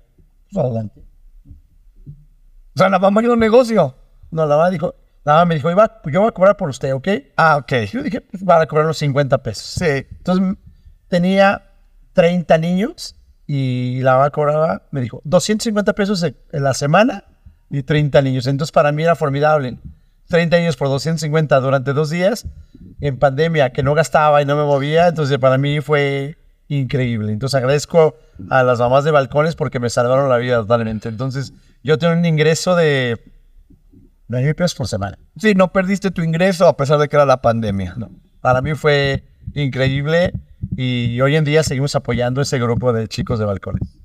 [0.53, 1.03] Pues adelante.
[2.75, 3.97] O sea, la mamá hizo un negocio.
[4.31, 4.95] No, la mamá dijo,
[5.25, 7.09] la mamá me dijo, "Iba- yo voy a cobrar por usted, ¿ok?
[7.37, 7.73] Ah, ok.
[7.93, 9.65] Yo dije, pues van a cobrar los 50 pesos.
[9.65, 9.85] Sí.
[10.11, 10.57] Entonces
[11.09, 11.63] tenía
[12.13, 17.25] 30 niños y la mamá cobraba, me dijo, 250 pesos en en la semana
[17.71, 18.47] y 30 niños.
[18.47, 19.79] Entonces para mí era formidable.
[20.29, 22.47] 30 niños por 250 durante dos días
[23.01, 25.09] en pandemia, que no gastaba y no me movía.
[25.09, 26.37] Entonces para mí fue
[26.69, 27.33] increíble.
[27.33, 28.17] Entonces agradezco
[28.51, 31.09] a las mamás de balcones porque me salvaron la vida totalmente.
[31.09, 31.53] Entonces
[31.83, 33.19] yo tengo un ingreso de
[34.29, 35.19] 9 mil pesos por semana.
[35.39, 37.95] Sí, no perdiste tu ingreso a pesar de que era la pandemia.
[37.97, 38.11] No.
[38.41, 39.25] Para mí fue
[39.55, 40.33] increíble
[40.77, 43.99] y hoy en día seguimos apoyando ese grupo de chicos de balcones.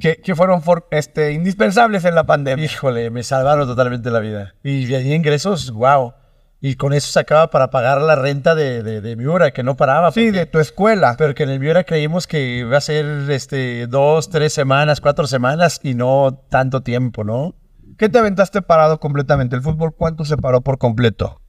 [0.00, 2.64] Que, que fueron for- este, indispensables en la pandemia.
[2.64, 4.54] Híjole, me salvaron totalmente la vida.
[4.62, 6.14] Y de ingresos, wow.
[6.60, 10.10] Y con eso sacaba para pagar la renta de, de, de Miura, que no paraba.
[10.10, 11.14] Sí, porque- de tu escuela.
[11.16, 15.26] Pero que en el Miura creímos que iba a ser este, dos, tres semanas, cuatro
[15.26, 17.54] semanas y no tanto tiempo, ¿no?
[17.96, 19.56] ¿Qué te aventaste parado completamente?
[19.56, 21.40] ¿El fútbol cuánto se paró por completo?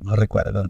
[0.00, 0.64] No recuerdo.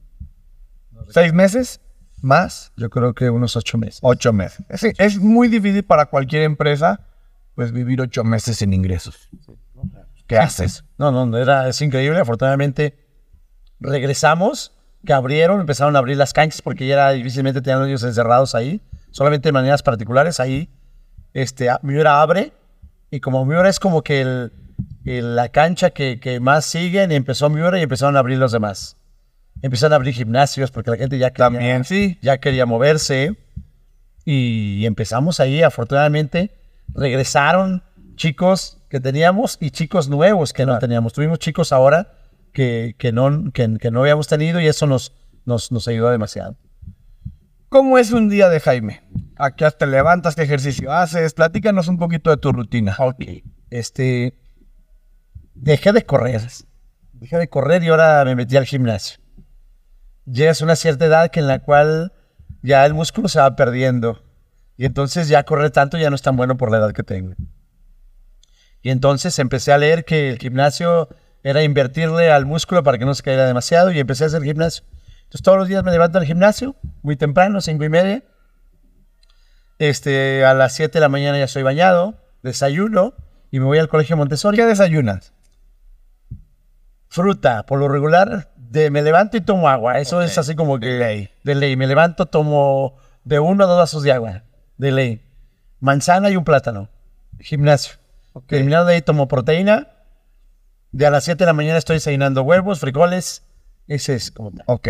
[1.11, 1.81] ¿Seis meses?
[2.23, 2.73] ¿Más?
[2.77, 4.01] Yo creo que unos ocho meses.
[4.03, 4.65] Ocho meses.
[4.75, 7.07] Sí, es muy difícil para cualquier empresa
[7.55, 9.29] pues vivir ocho meses sin ingresos.
[10.27, 10.85] ¿Qué haces?
[10.99, 12.19] No, no, era, es increíble.
[12.21, 12.99] Afortunadamente
[13.81, 14.73] regresamos,
[15.05, 18.55] que abrieron, empezaron a abrir las canchas porque ya era difícilmente tenían los niños encerrados
[18.55, 20.41] ahí, solamente de maneras particulares.
[20.41, 20.69] Ahí,
[21.33, 22.53] este, Miura abre
[23.11, 24.53] y como Miura es como que el,
[25.07, 28.97] el- la cancha que, que más siguen, empezó Miura y empezaron a abrir los demás.
[29.63, 32.19] Empezaron a abrir gimnasios porque la gente ya quería, También, sí.
[32.23, 33.37] ya quería moverse
[34.25, 36.55] y empezamos ahí, afortunadamente,
[36.95, 37.83] regresaron
[38.17, 41.13] chicos que teníamos y chicos nuevos que no teníamos.
[41.13, 42.13] Tuvimos chicos ahora
[42.53, 45.13] que, que, no, que, que no habíamos tenido y eso nos,
[45.45, 46.57] nos, nos ayudó demasiado.
[47.69, 49.01] ¿Cómo es un día de Jaime?
[49.37, 50.35] ¿A qué te levantas?
[50.35, 51.35] ¿Qué ejercicio haces?
[51.35, 52.97] Platícanos un poquito de tu rutina.
[52.99, 53.23] Ok.
[53.71, 54.35] Este,
[55.55, 56.43] dejé de correr.
[57.13, 59.20] Dejé de correr y ahora me metí al gimnasio.
[60.27, 62.13] Llegas a una cierta edad que en la cual
[62.63, 64.23] ya el músculo se va perdiendo.
[64.77, 67.35] Y entonces ya correr tanto ya no es tan bueno por la edad que tengo.
[68.83, 71.09] Y entonces empecé a leer que el gimnasio
[71.43, 74.85] era invertirle al músculo para que no se caiga demasiado y empecé a hacer gimnasio.
[75.25, 78.25] Entonces todos los días me levanto al gimnasio, muy temprano, cinco y media.
[79.79, 83.15] Este, a las 7 de la mañana ya estoy bañado, desayuno
[83.51, 84.57] y me voy al colegio Montessori.
[84.57, 85.33] ¿Qué desayunas?
[87.09, 89.99] Fruta, por lo regular, de, me levanto y tomo agua.
[89.99, 91.31] Eso es así como que De ley.
[91.43, 91.77] de ley.
[91.77, 94.45] Me levanto, tomo de uno a dos vasos de agua,
[94.79, 95.23] de ley.
[95.81, 96.89] Manzana y un plátano.
[97.41, 97.95] Gimnasio.
[98.47, 99.89] Terminado de ahí, tomo proteína
[100.93, 103.43] De a las 7 de la mañana estoy desayunando huevos, frijoles.
[103.89, 104.63] Ese es como tal.
[104.67, 104.89] Ok.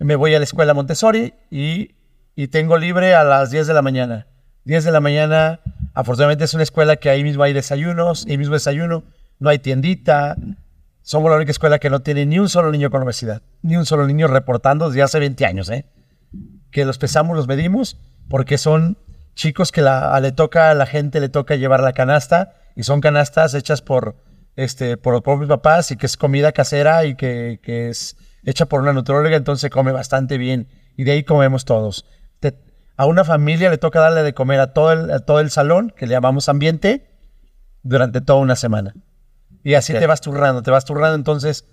[0.00, 1.94] Me voy a la escuela Montessori y,
[2.34, 4.26] y tengo libre a las 10 de la mañana.
[4.64, 5.60] 10 de la mañana,
[5.94, 9.04] afortunadamente es una escuela que ahí mismo hay desayunos, ahí mismo desayuno,
[9.38, 10.36] no hay tiendita.
[11.08, 13.86] Somos la única escuela que no tiene ni un solo niño con obesidad, ni un
[13.86, 15.86] solo niño reportando desde hace 20 años, ¿eh?
[16.70, 17.98] Que los pesamos, los medimos,
[18.28, 18.98] porque son
[19.34, 23.00] chicos que la, le toca, a la gente le toca llevar la canasta y son
[23.00, 24.16] canastas hechas por,
[24.54, 28.82] este, por los propios papás y que es comida casera y que, es hecha por
[28.82, 32.04] una nutrióloga, entonces come bastante bien y de ahí comemos todos.
[32.98, 36.06] A una familia le toca darle de comer a todo a todo el salón, que
[36.06, 37.08] le llamamos ambiente,
[37.82, 38.92] durante toda una semana.
[39.64, 41.64] Y así te vas turrando, te vas turrando, entonces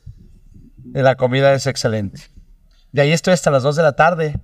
[0.94, 2.22] eh, la comida es excelente.
[2.92, 4.40] De ahí estoy hasta las 2 de la tarde,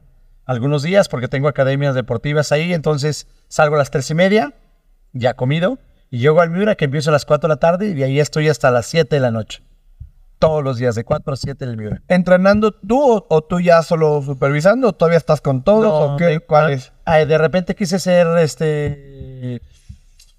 [0.45, 4.53] algunos días, porque tengo academias deportivas ahí, entonces salgo a las 3 y media,
[5.13, 5.79] ya comido,
[6.09, 8.19] y llego al Miura, que empiezo a las 4 de la tarde, y de ahí
[8.19, 9.63] estoy hasta las 7 de la noche.
[10.39, 12.01] Todos los días, de 4 a 7 en el Miura.
[12.07, 14.89] ¿Entrenando tú o, o tú ya solo supervisando?
[14.89, 15.83] ¿O todavía estás con todos?
[15.83, 16.39] No, ¿O qué?
[16.39, 16.91] ¿Cuál es?
[17.05, 19.61] ah, de repente quise ser este.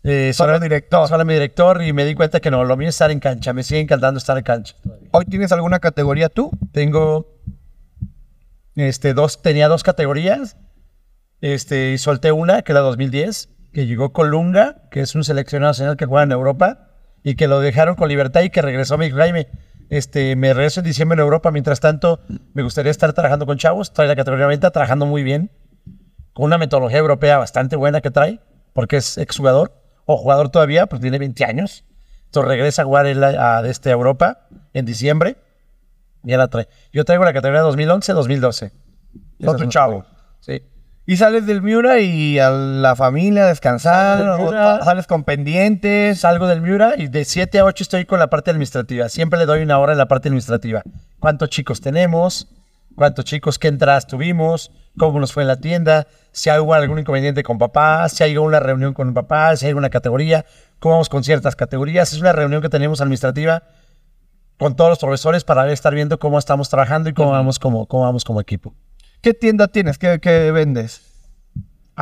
[0.05, 1.07] Eh, Solo director.
[1.09, 3.53] Solo mi director y me di cuenta que no, lo mío es estar en cancha.
[3.53, 4.75] Me sigue encantando estar en cancha.
[5.13, 6.51] ¿Hoy tienes alguna categoría tú?
[6.73, 7.39] Tengo.
[8.75, 10.57] Este, dos, tenía dos categorías.
[11.41, 15.71] Este, y solté una, que es la 2010, que llegó Colunga, que es un seleccionado
[15.71, 16.91] nacional que juega en Europa,
[17.25, 18.97] y que lo dejaron con libertad y que regresó.
[18.97, 19.49] Me dijo, Jaime,
[19.91, 21.51] este, me regreso en diciembre en Europa.
[21.51, 22.21] Mientras tanto,
[22.55, 23.93] me gustaría estar trabajando con chavos.
[23.93, 25.51] Trae la categoría 90, trabajando muy bien,
[26.33, 28.41] con una metodología europea bastante buena que trae,
[28.73, 31.85] porque es exjugador, o jugador todavía, pues tiene 20 años.
[32.27, 35.37] Entonces regresa a jugar él a, a- este, a Europa en diciembre.
[36.23, 36.69] Ya la trae.
[36.93, 38.73] Yo traigo la categoría 2011-2012.
[39.45, 40.05] Otro chavo.
[40.41, 40.63] Sí.
[41.05, 44.21] Y sales del Miura y a la familia a descansar.
[44.81, 46.21] O sales con pendientes.
[46.21, 49.09] Salgo del Miura y de 7 a 8 estoy con la parte administrativa.
[49.09, 50.83] Siempre le doy una hora en la parte administrativa.
[51.19, 52.49] ¿Cuántos chicos tenemos?
[52.97, 54.71] ¿Cuántos chicos qué entradas tuvimos?
[54.99, 56.07] ¿Cómo nos fue en la tienda?
[56.33, 59.91] Si hay algún inconveniente con papá, si hay una reunión con papá, si hay una
[59.91, 60.45] categoría,
[60.79, 62.13] cómo vamos con ciertas categorías.
[62.13, 63.63] Es una reunión que tenemos administrativa
[64.59, 68.05] con todos los profesores para estar viendo cómo estamos trabajando y cómo vamos como, cómo
[68.05, 68.75] vamos como equipo.
[69.21, 69.99] ¿Qué tienda tienes?
[69.99, 71.12] ¿Qué, qué vendes?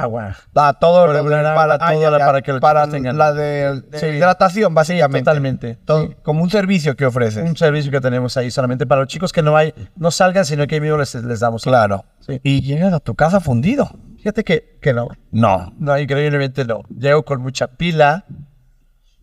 [0.02, 0.36] Agua.
[0.54, 3.82] Ah, todo lo- Para- para, para todo todo, la- para que para la de,
[4.16, 5.20] hidratación, básicamente.
[5.24, 5.78] Totalmente.
[5.84, 6.16] Todo- Sí.
[6.22, 7.48] Como un servicio que ofreces.
[7.48, 10.66] Un servicio que tenemos ahí solamente para los chicos que no hay, no salgan, sino
[10.66, 11.62] que mismo les, les damos.
[11.62, 12.04] Claro.
[12.20, 12.40] Sí.
[12.42, 13.90] Y llegas a tu casa fundido.
[14.18, 15.08] Fíjate que, que no.
[15.30, 15.72] No.
[15.78, 16.82] No, increíblemente no.
[16.88, 18.24] Llego con mucha pila.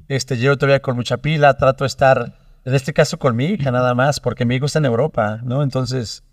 [0.08, 1.56] Este, llego todavía con mucha pila.
[1.58, 2.34] Trato de estar,
[2.66, 5.64] en este caso, con mi hija nada más, porque mi hijo está en Europa, ¿no?
[5.64, 6.24] Entonces,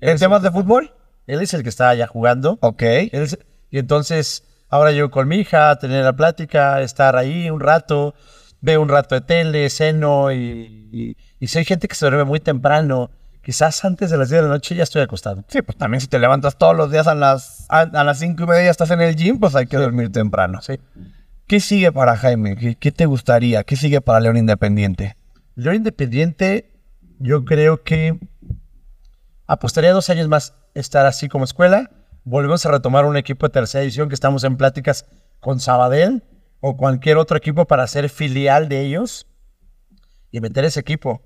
[0.00, 0.92] ¿En temas de fútbol?
[1.26, 2.58] él es el que está allá jugando.
[2.60, 2.82] Ok.
[2.82, 3.38] Él es-
[3.70, 8.14] y entonces, ahora llego con mi hija a tener la plática, estar ahí un rato,
[8.60, 13.10] veo un rato de tele, ceno y, y, gente que se duerme muy temprano,
[13.42, 15.44] quizás antes de las 10 de la noche ya estoy acostado.
[15.48, 18.44] Sí, pues también si te levantas todos los días a las, a, a las cinco
[18.44, 20.62] y media estás en el gym, pues hay que dormir temprano.
[20.62, 20.80] Sí.
[21.46, 22.56] ¿Qué sigue para Jaime?
[22.56, 23.64] ¿Qué, qué te gustaría?
[23.64, 25.16] ¿Qué sigue para León Independiente?
[25.56, 26.72] León Independiente,
[27.18, 28.18] yo creo que
[29.46, 31.90] apostaría dos años más estar así como escuela.
[32.24, 35.06] Volvemos a retomar un equipo de tercera división que estamos en pláticas
[35.40, 36.22] con Sabadell
[36.60, 39.26] o cualquier otro equipo para ser filial de ellos
[40.30, 41.22] y meter ese equipo.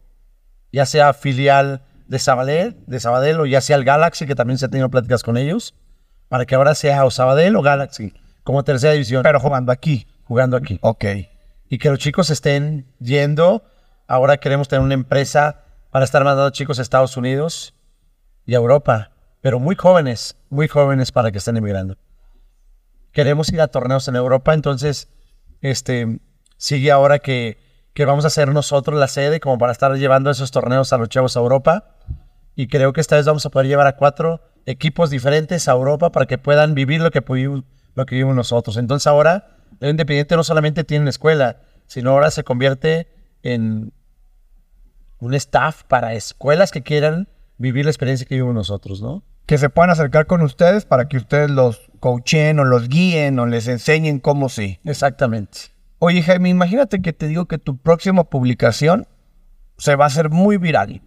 [0.73, 4.67] Ya sea filial de Sabadell, de Sabadell o ya sea el Galaxy, que también se
[4.67, 5.75] ha tenido pláticas con ellos,
[6.29, 9.23] para que ahora sea o Sabadell o Galaxy como tercera división.
[9.23, 10.07] Pero jugando aquí.
[10.25, 11.05] jugando aquí Ok.
[11.69, 13.63] y que los chicos estén yendo.
[14.07, 17.75] Ahora queremos tener una empresa para estar mandando chicos a Estados Unidos
[18.47, 19.11] y a Europa,
[19.41, 21.97] pero muy jóvenes, muy jóvenes para que estén emigrando.
[23.13, 25.09] Queremos ir a torneos en Europa, entonces
[25.61, 26.21] este,
[26.57, 27.59] sigue ahora que,
[27.95, 31.09] que vamos a ser nosotros la sede como para estar llevando esos torneos a los
[31.09, 31.97] chavos a Europa.
[32.55, 36.11] Y creo que esta vez vamos a poder llevar a cuatro equipos diferentes a Europa
[36.11, 37.65] para que puedan vivir lo que pudimos,
[37.95, 38.77] lo que vivimos nosotros.
[38.77, 43.09] Entonces ahora el Independiente no solamente tiene una escuela, sino ahora se convierte
[43.43, 43.93] en
[45.21, 47.29] un staff para escuelas que quieran
[47.59, 49.23] vivir la experiencia que vivimos nosotros, ¿no?
[49.47, 53.47] Que se puedan acercar con ustedes para que ustedes los coachen o los guíen o
[53.47, 54.79] les enseñen cómo sí.
[54.85, 55.59] Exactamente.
[55.99, 59.09] Oye, Jaime, imagínate que te digo que tu próxima publicación
[59.79, 61.03] se va a hacer muy viral.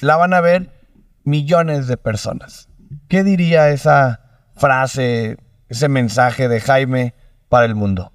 [0.00, 0.72] La van a ver
[1.22, 2.68] millones de personas.
[3.08, 5.36] ¿Qué diría esa frase,
[5.68, 7.14] ese mensaje de Jaime
[7.48, 8.12] para el mundo?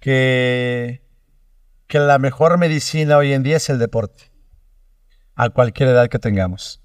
[0.00, 1.02] Que,
[1.86, 4.29] que la mejor medicina hoy en día es el deporte,
[5.40, 6.82] a cualquier edad que tengamos.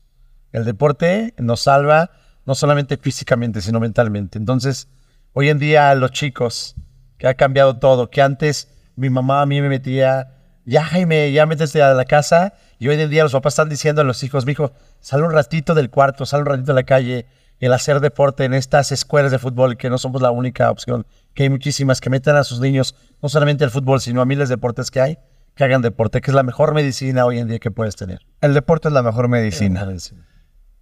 [0.53, 2.11] El deporte nos salva
[2.45, 4.37] no solamente físicamente, sino mentalmente.
[4.37, 4.87] Entonces,
[5.33, 6.75] hoy en día los chicos,
[7.17, 10.31] que ha cambiado todo, que antes mi mamá a mí me metía
[10.63, 12.53] ya Jaime, ya métete a la casa.
[12.79, 15.73] Y hoy en día los papás están diciendo a los hijos, hijo, sal un ratito
[15.73, 17.25] del cuarto, sal un ratito de la calle,
[17.59, 21.43] el hacer deporte en estas escuelas de fútbol, que no somos la única opción, que
[21.43, 24.55] hay muchísimas que metan a sus niños, no solamente al fútbol, sino a miles de
[24.55, 25.17] deportes que hay,
[25.55, 28.19] que hagan deporte, que es la mejor medicina hoy en día que puedes tener.
[28.41, 29.87] El deporte es la mejor medicina.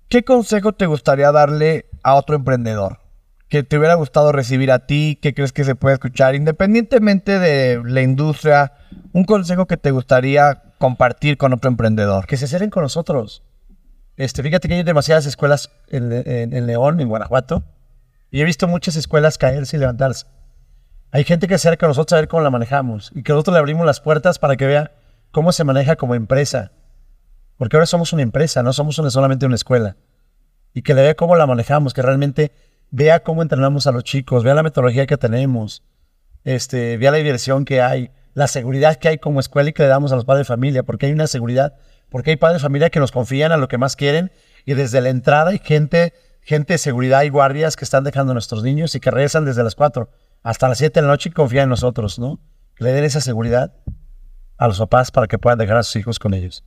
[0.10, 3.00] ¿Qué consejo te gustaría darle a otro emprendedor?
[3.50, 6.34] Que te hubiera gustado recibir a ti, ¿qué crees que se puede escuchar?
[6.34, 8.74] Independientemente de la industria,
[9.12, 12.26] un consejo que te gustaría compartir con otro emprendedor.
[12.26, 13.44] Que se acerquen con nosotros.
[14.18, 17.64] Este, fíjate que hay demasiadas escuelas en, en León, en Guanajuato,
[18.32, 20.26] y he visto muchas escuelas caerse y levantarse.
[21.14, 23.54] Hay gente que se acerca a nosotros a ver cómo la manejamos y que nosotros
[23.54, 24.94] le abrimos las puertas para que vea
[25.30, 26.72] cómo se maneja como empresa.
[27.56, 29.96] Porque ahora somos una empresa, no somos solamente una escuela.
[30.74, 32.52] Y que le vea cómo la manejamos, que realmente
[32.90, 35.84] vea cómo entrenamos a los chicos, vea la metodología que tenemos,
[36.46, 39.90] este, vea la diversión que hay, la seguridad que hay como escuela y que le
[39.90, 41.76] damos a los padres de familia, porque hay una seguridad,
[42.10, 44.32] porque hay padres de familia que nos confían a lo que más quieren
[44.66, 48.34] y desde la entrada hay gente, gente de seguridad y guardias que están dejando a
[48.34, 50.10] nuestros niños y que regresan desde las 4
[50.44, 52.40] hasta las 7 de la noche y confían en nosotros, ¿no?
[52.76, 53.74] Que le den esa seguridad
[54.58, 56.64] a los papás para que puedan dejar a sus hijos con ellos.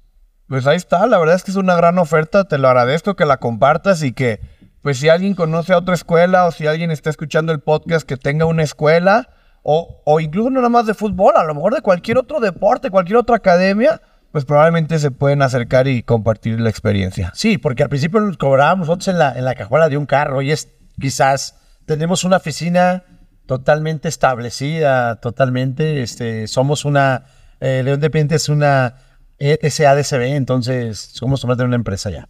[0.48, 3.26] Pues ahí está, la verdad es que es una gran oferta, te lo agradezco que
[3.26, 4.40] la compartas y que,
[4.80, 8.16] pues si alguien conoce a otra escuela o si alguien está escuchando el podcast que
[8.16, 9.28] tenga una escuela
[9.62, 12.90] o, o incluso no nada más de fútbol, a lo mejor de cualquier otro deporte,
[12.90, 14.00] cualquier otra academia,
[14.30, 17.32] pues probablemente se pueden acercar y compartir la experiencia.
[17.34, 20.42] Sí, porque al principio nos cobrábamos nosotros en la, en la cajuela de un carro
[20.42, 20.68] y es
[21.00, 23.02] quizás tenemos una oficina
[23.46, 27.24] totalmente establecida, totalmente, este, somos una,
[27.60, 28.96] eh, León Dependiente es una
[29.38, 32.28] SADCB, entonces somos de una empresa ya.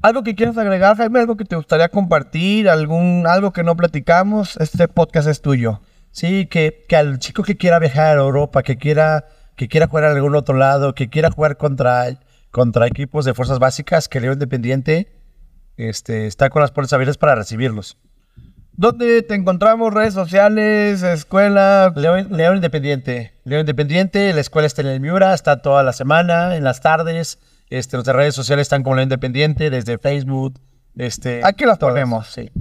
[0.00, 1.18] ¿Algo que quieras agregar, Jaime?
[1.18, 2.68] ¿Algo que te gustaría compartir?
[2.68, 4.56] ¿Algún, ¿Algo que no platicamos?
[4.58, 5.80] Este podcast es tuyo.
[6.12, 9.26] Sí, que, que al chico que quiera viajar a Europa, que quiera,
[9.56, 12.06] que quiera jugar a algún otro lado, que quiera jugar contra,
[12.52, 15.08] contra equipos de fuerzas básicas, que León Independiente
[15.76, 17.98] este, está con las puertas abiertas para recibirlos.
[18.78, 19.92] ¿Dónde te encontramos?
[19.92, 21.02] ¿Redes sociales?
[21.02, 21.92] ¿Escuela?
[21.96, 23.32] León, León, Independiente.
[23.42, 27.40] León Independiente, la escuela está en el Miura, está toda la semana, en las tardes.
[27.70, 30.60] Este, nuestras redes sociales están como León Independiente, desde Facebook.
[30.96, 32.28] Este, Aquí las ponemos.
[32.28, 32.52] Sí,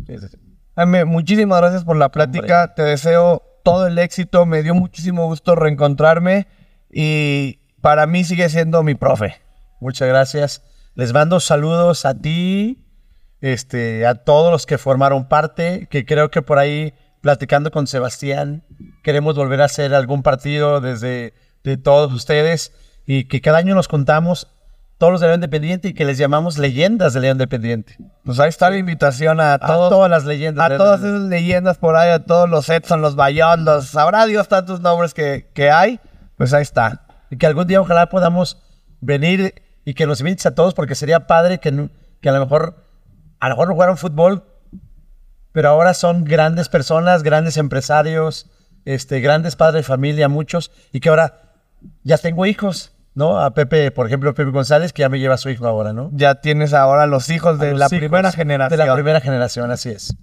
[0.76, 2.74] Jaime, muchísimas gracias por la plática.
[2.74, 4.47] Te deseo todo el éxito.
[4.47, 6.47] Me dio muchísimo gusto reencontrarme
[6.91, 9.36] y para mí sigue siendo mi profe.
[9.80, 10.63] Muchas gracias.
[10.95, 12.86] Les mando saludos a ti,
[13.41, 18.63] este, a todos los que formaron parte, que creo que por ahí, platicando con Sebastián,
[19.03, 21.33] queremos volver a hacer algún partido desde
[21.63, 22.71] de todos ustedes
[23.05, 24.47] y que cada año nos contamos
[24.97, 27.97] todos los de León Independiente y que les llamamos leyendas de León Independiente.
[28.23, 30.71] Pues ahí está la invitación a, todas las leyendas.
[30.71, 34.47] A todas esas leyendas por ahí, a todos los Edson, los Bayón, los sabrá Dios
[34.47, 35.99] tantos nombres que, que hay.
[36.35, 37.05] Pues ahí está.
[37.29, 38.63] Y que algún día ojalá podamos
[39.01, 41.89] venir y que nos invites a todos porque sería padre que,
[42.21, 42.86] que a lo mejor
[43.39, 44.43] a lo mejor no jugaron fútbol,
[45.51, 48.49] pero ahora son grandes personas, grandes empresarios,
[48.85, 51.53] este, grandes padres de familia, muchos, y que ahora
[52.03, 53.39] ya tengo hijos, ¿no?
[53.39, 56.09] A Pepe, por ejemplo, Pepe González, que ya me lleva a su hijo ahora, ¿no?
[56.13, 58.79] Ya tienes ahora los hijos de la primera generación.
[58.79, 60.15] De la primera generación, así es.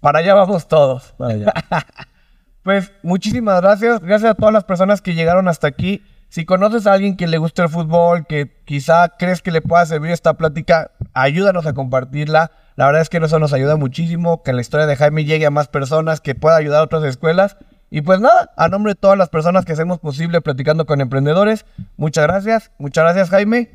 [0.00, 1.14] Para allá vamos todos.
[2.62, 4.00] pues muchísimas gracias.
[4.00, 6.02] Gracias a todas las personas que llegaron hasta aquí.
[6.32, 9.84] Si conoces a alguien que le guste el fútbol, que quizá crees que le pueda
[9.84, 12.52] servir esta plática, ayúdanos a compartirla.
[12.74, 15.50] La verdad es que eso nos ayuda muchísimo, que la historia de Jaime llegue a
[15.50, 17.58] más personas, que pueda ayudar a otras escuelas.
[17.90, 21.66] Y pues nada, a nombre de todas las personas que hacemos posible platicando con emprendedores,
[21.98, 22.70] muchas gracias.
[22.78, 23.70] Muchas gracias Jaime.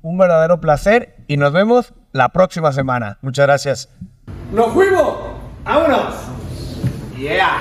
[0.00, 3.18] Un verdadero placer y nos vemos la próxima semana.
[3.20, 3.90] Muchas gracias.
[4.54, 5.18] ¡Nos fuimos!
[5.66, 6.14] ¡Vámonos!
[7.18, 7.60] ¡Yeah!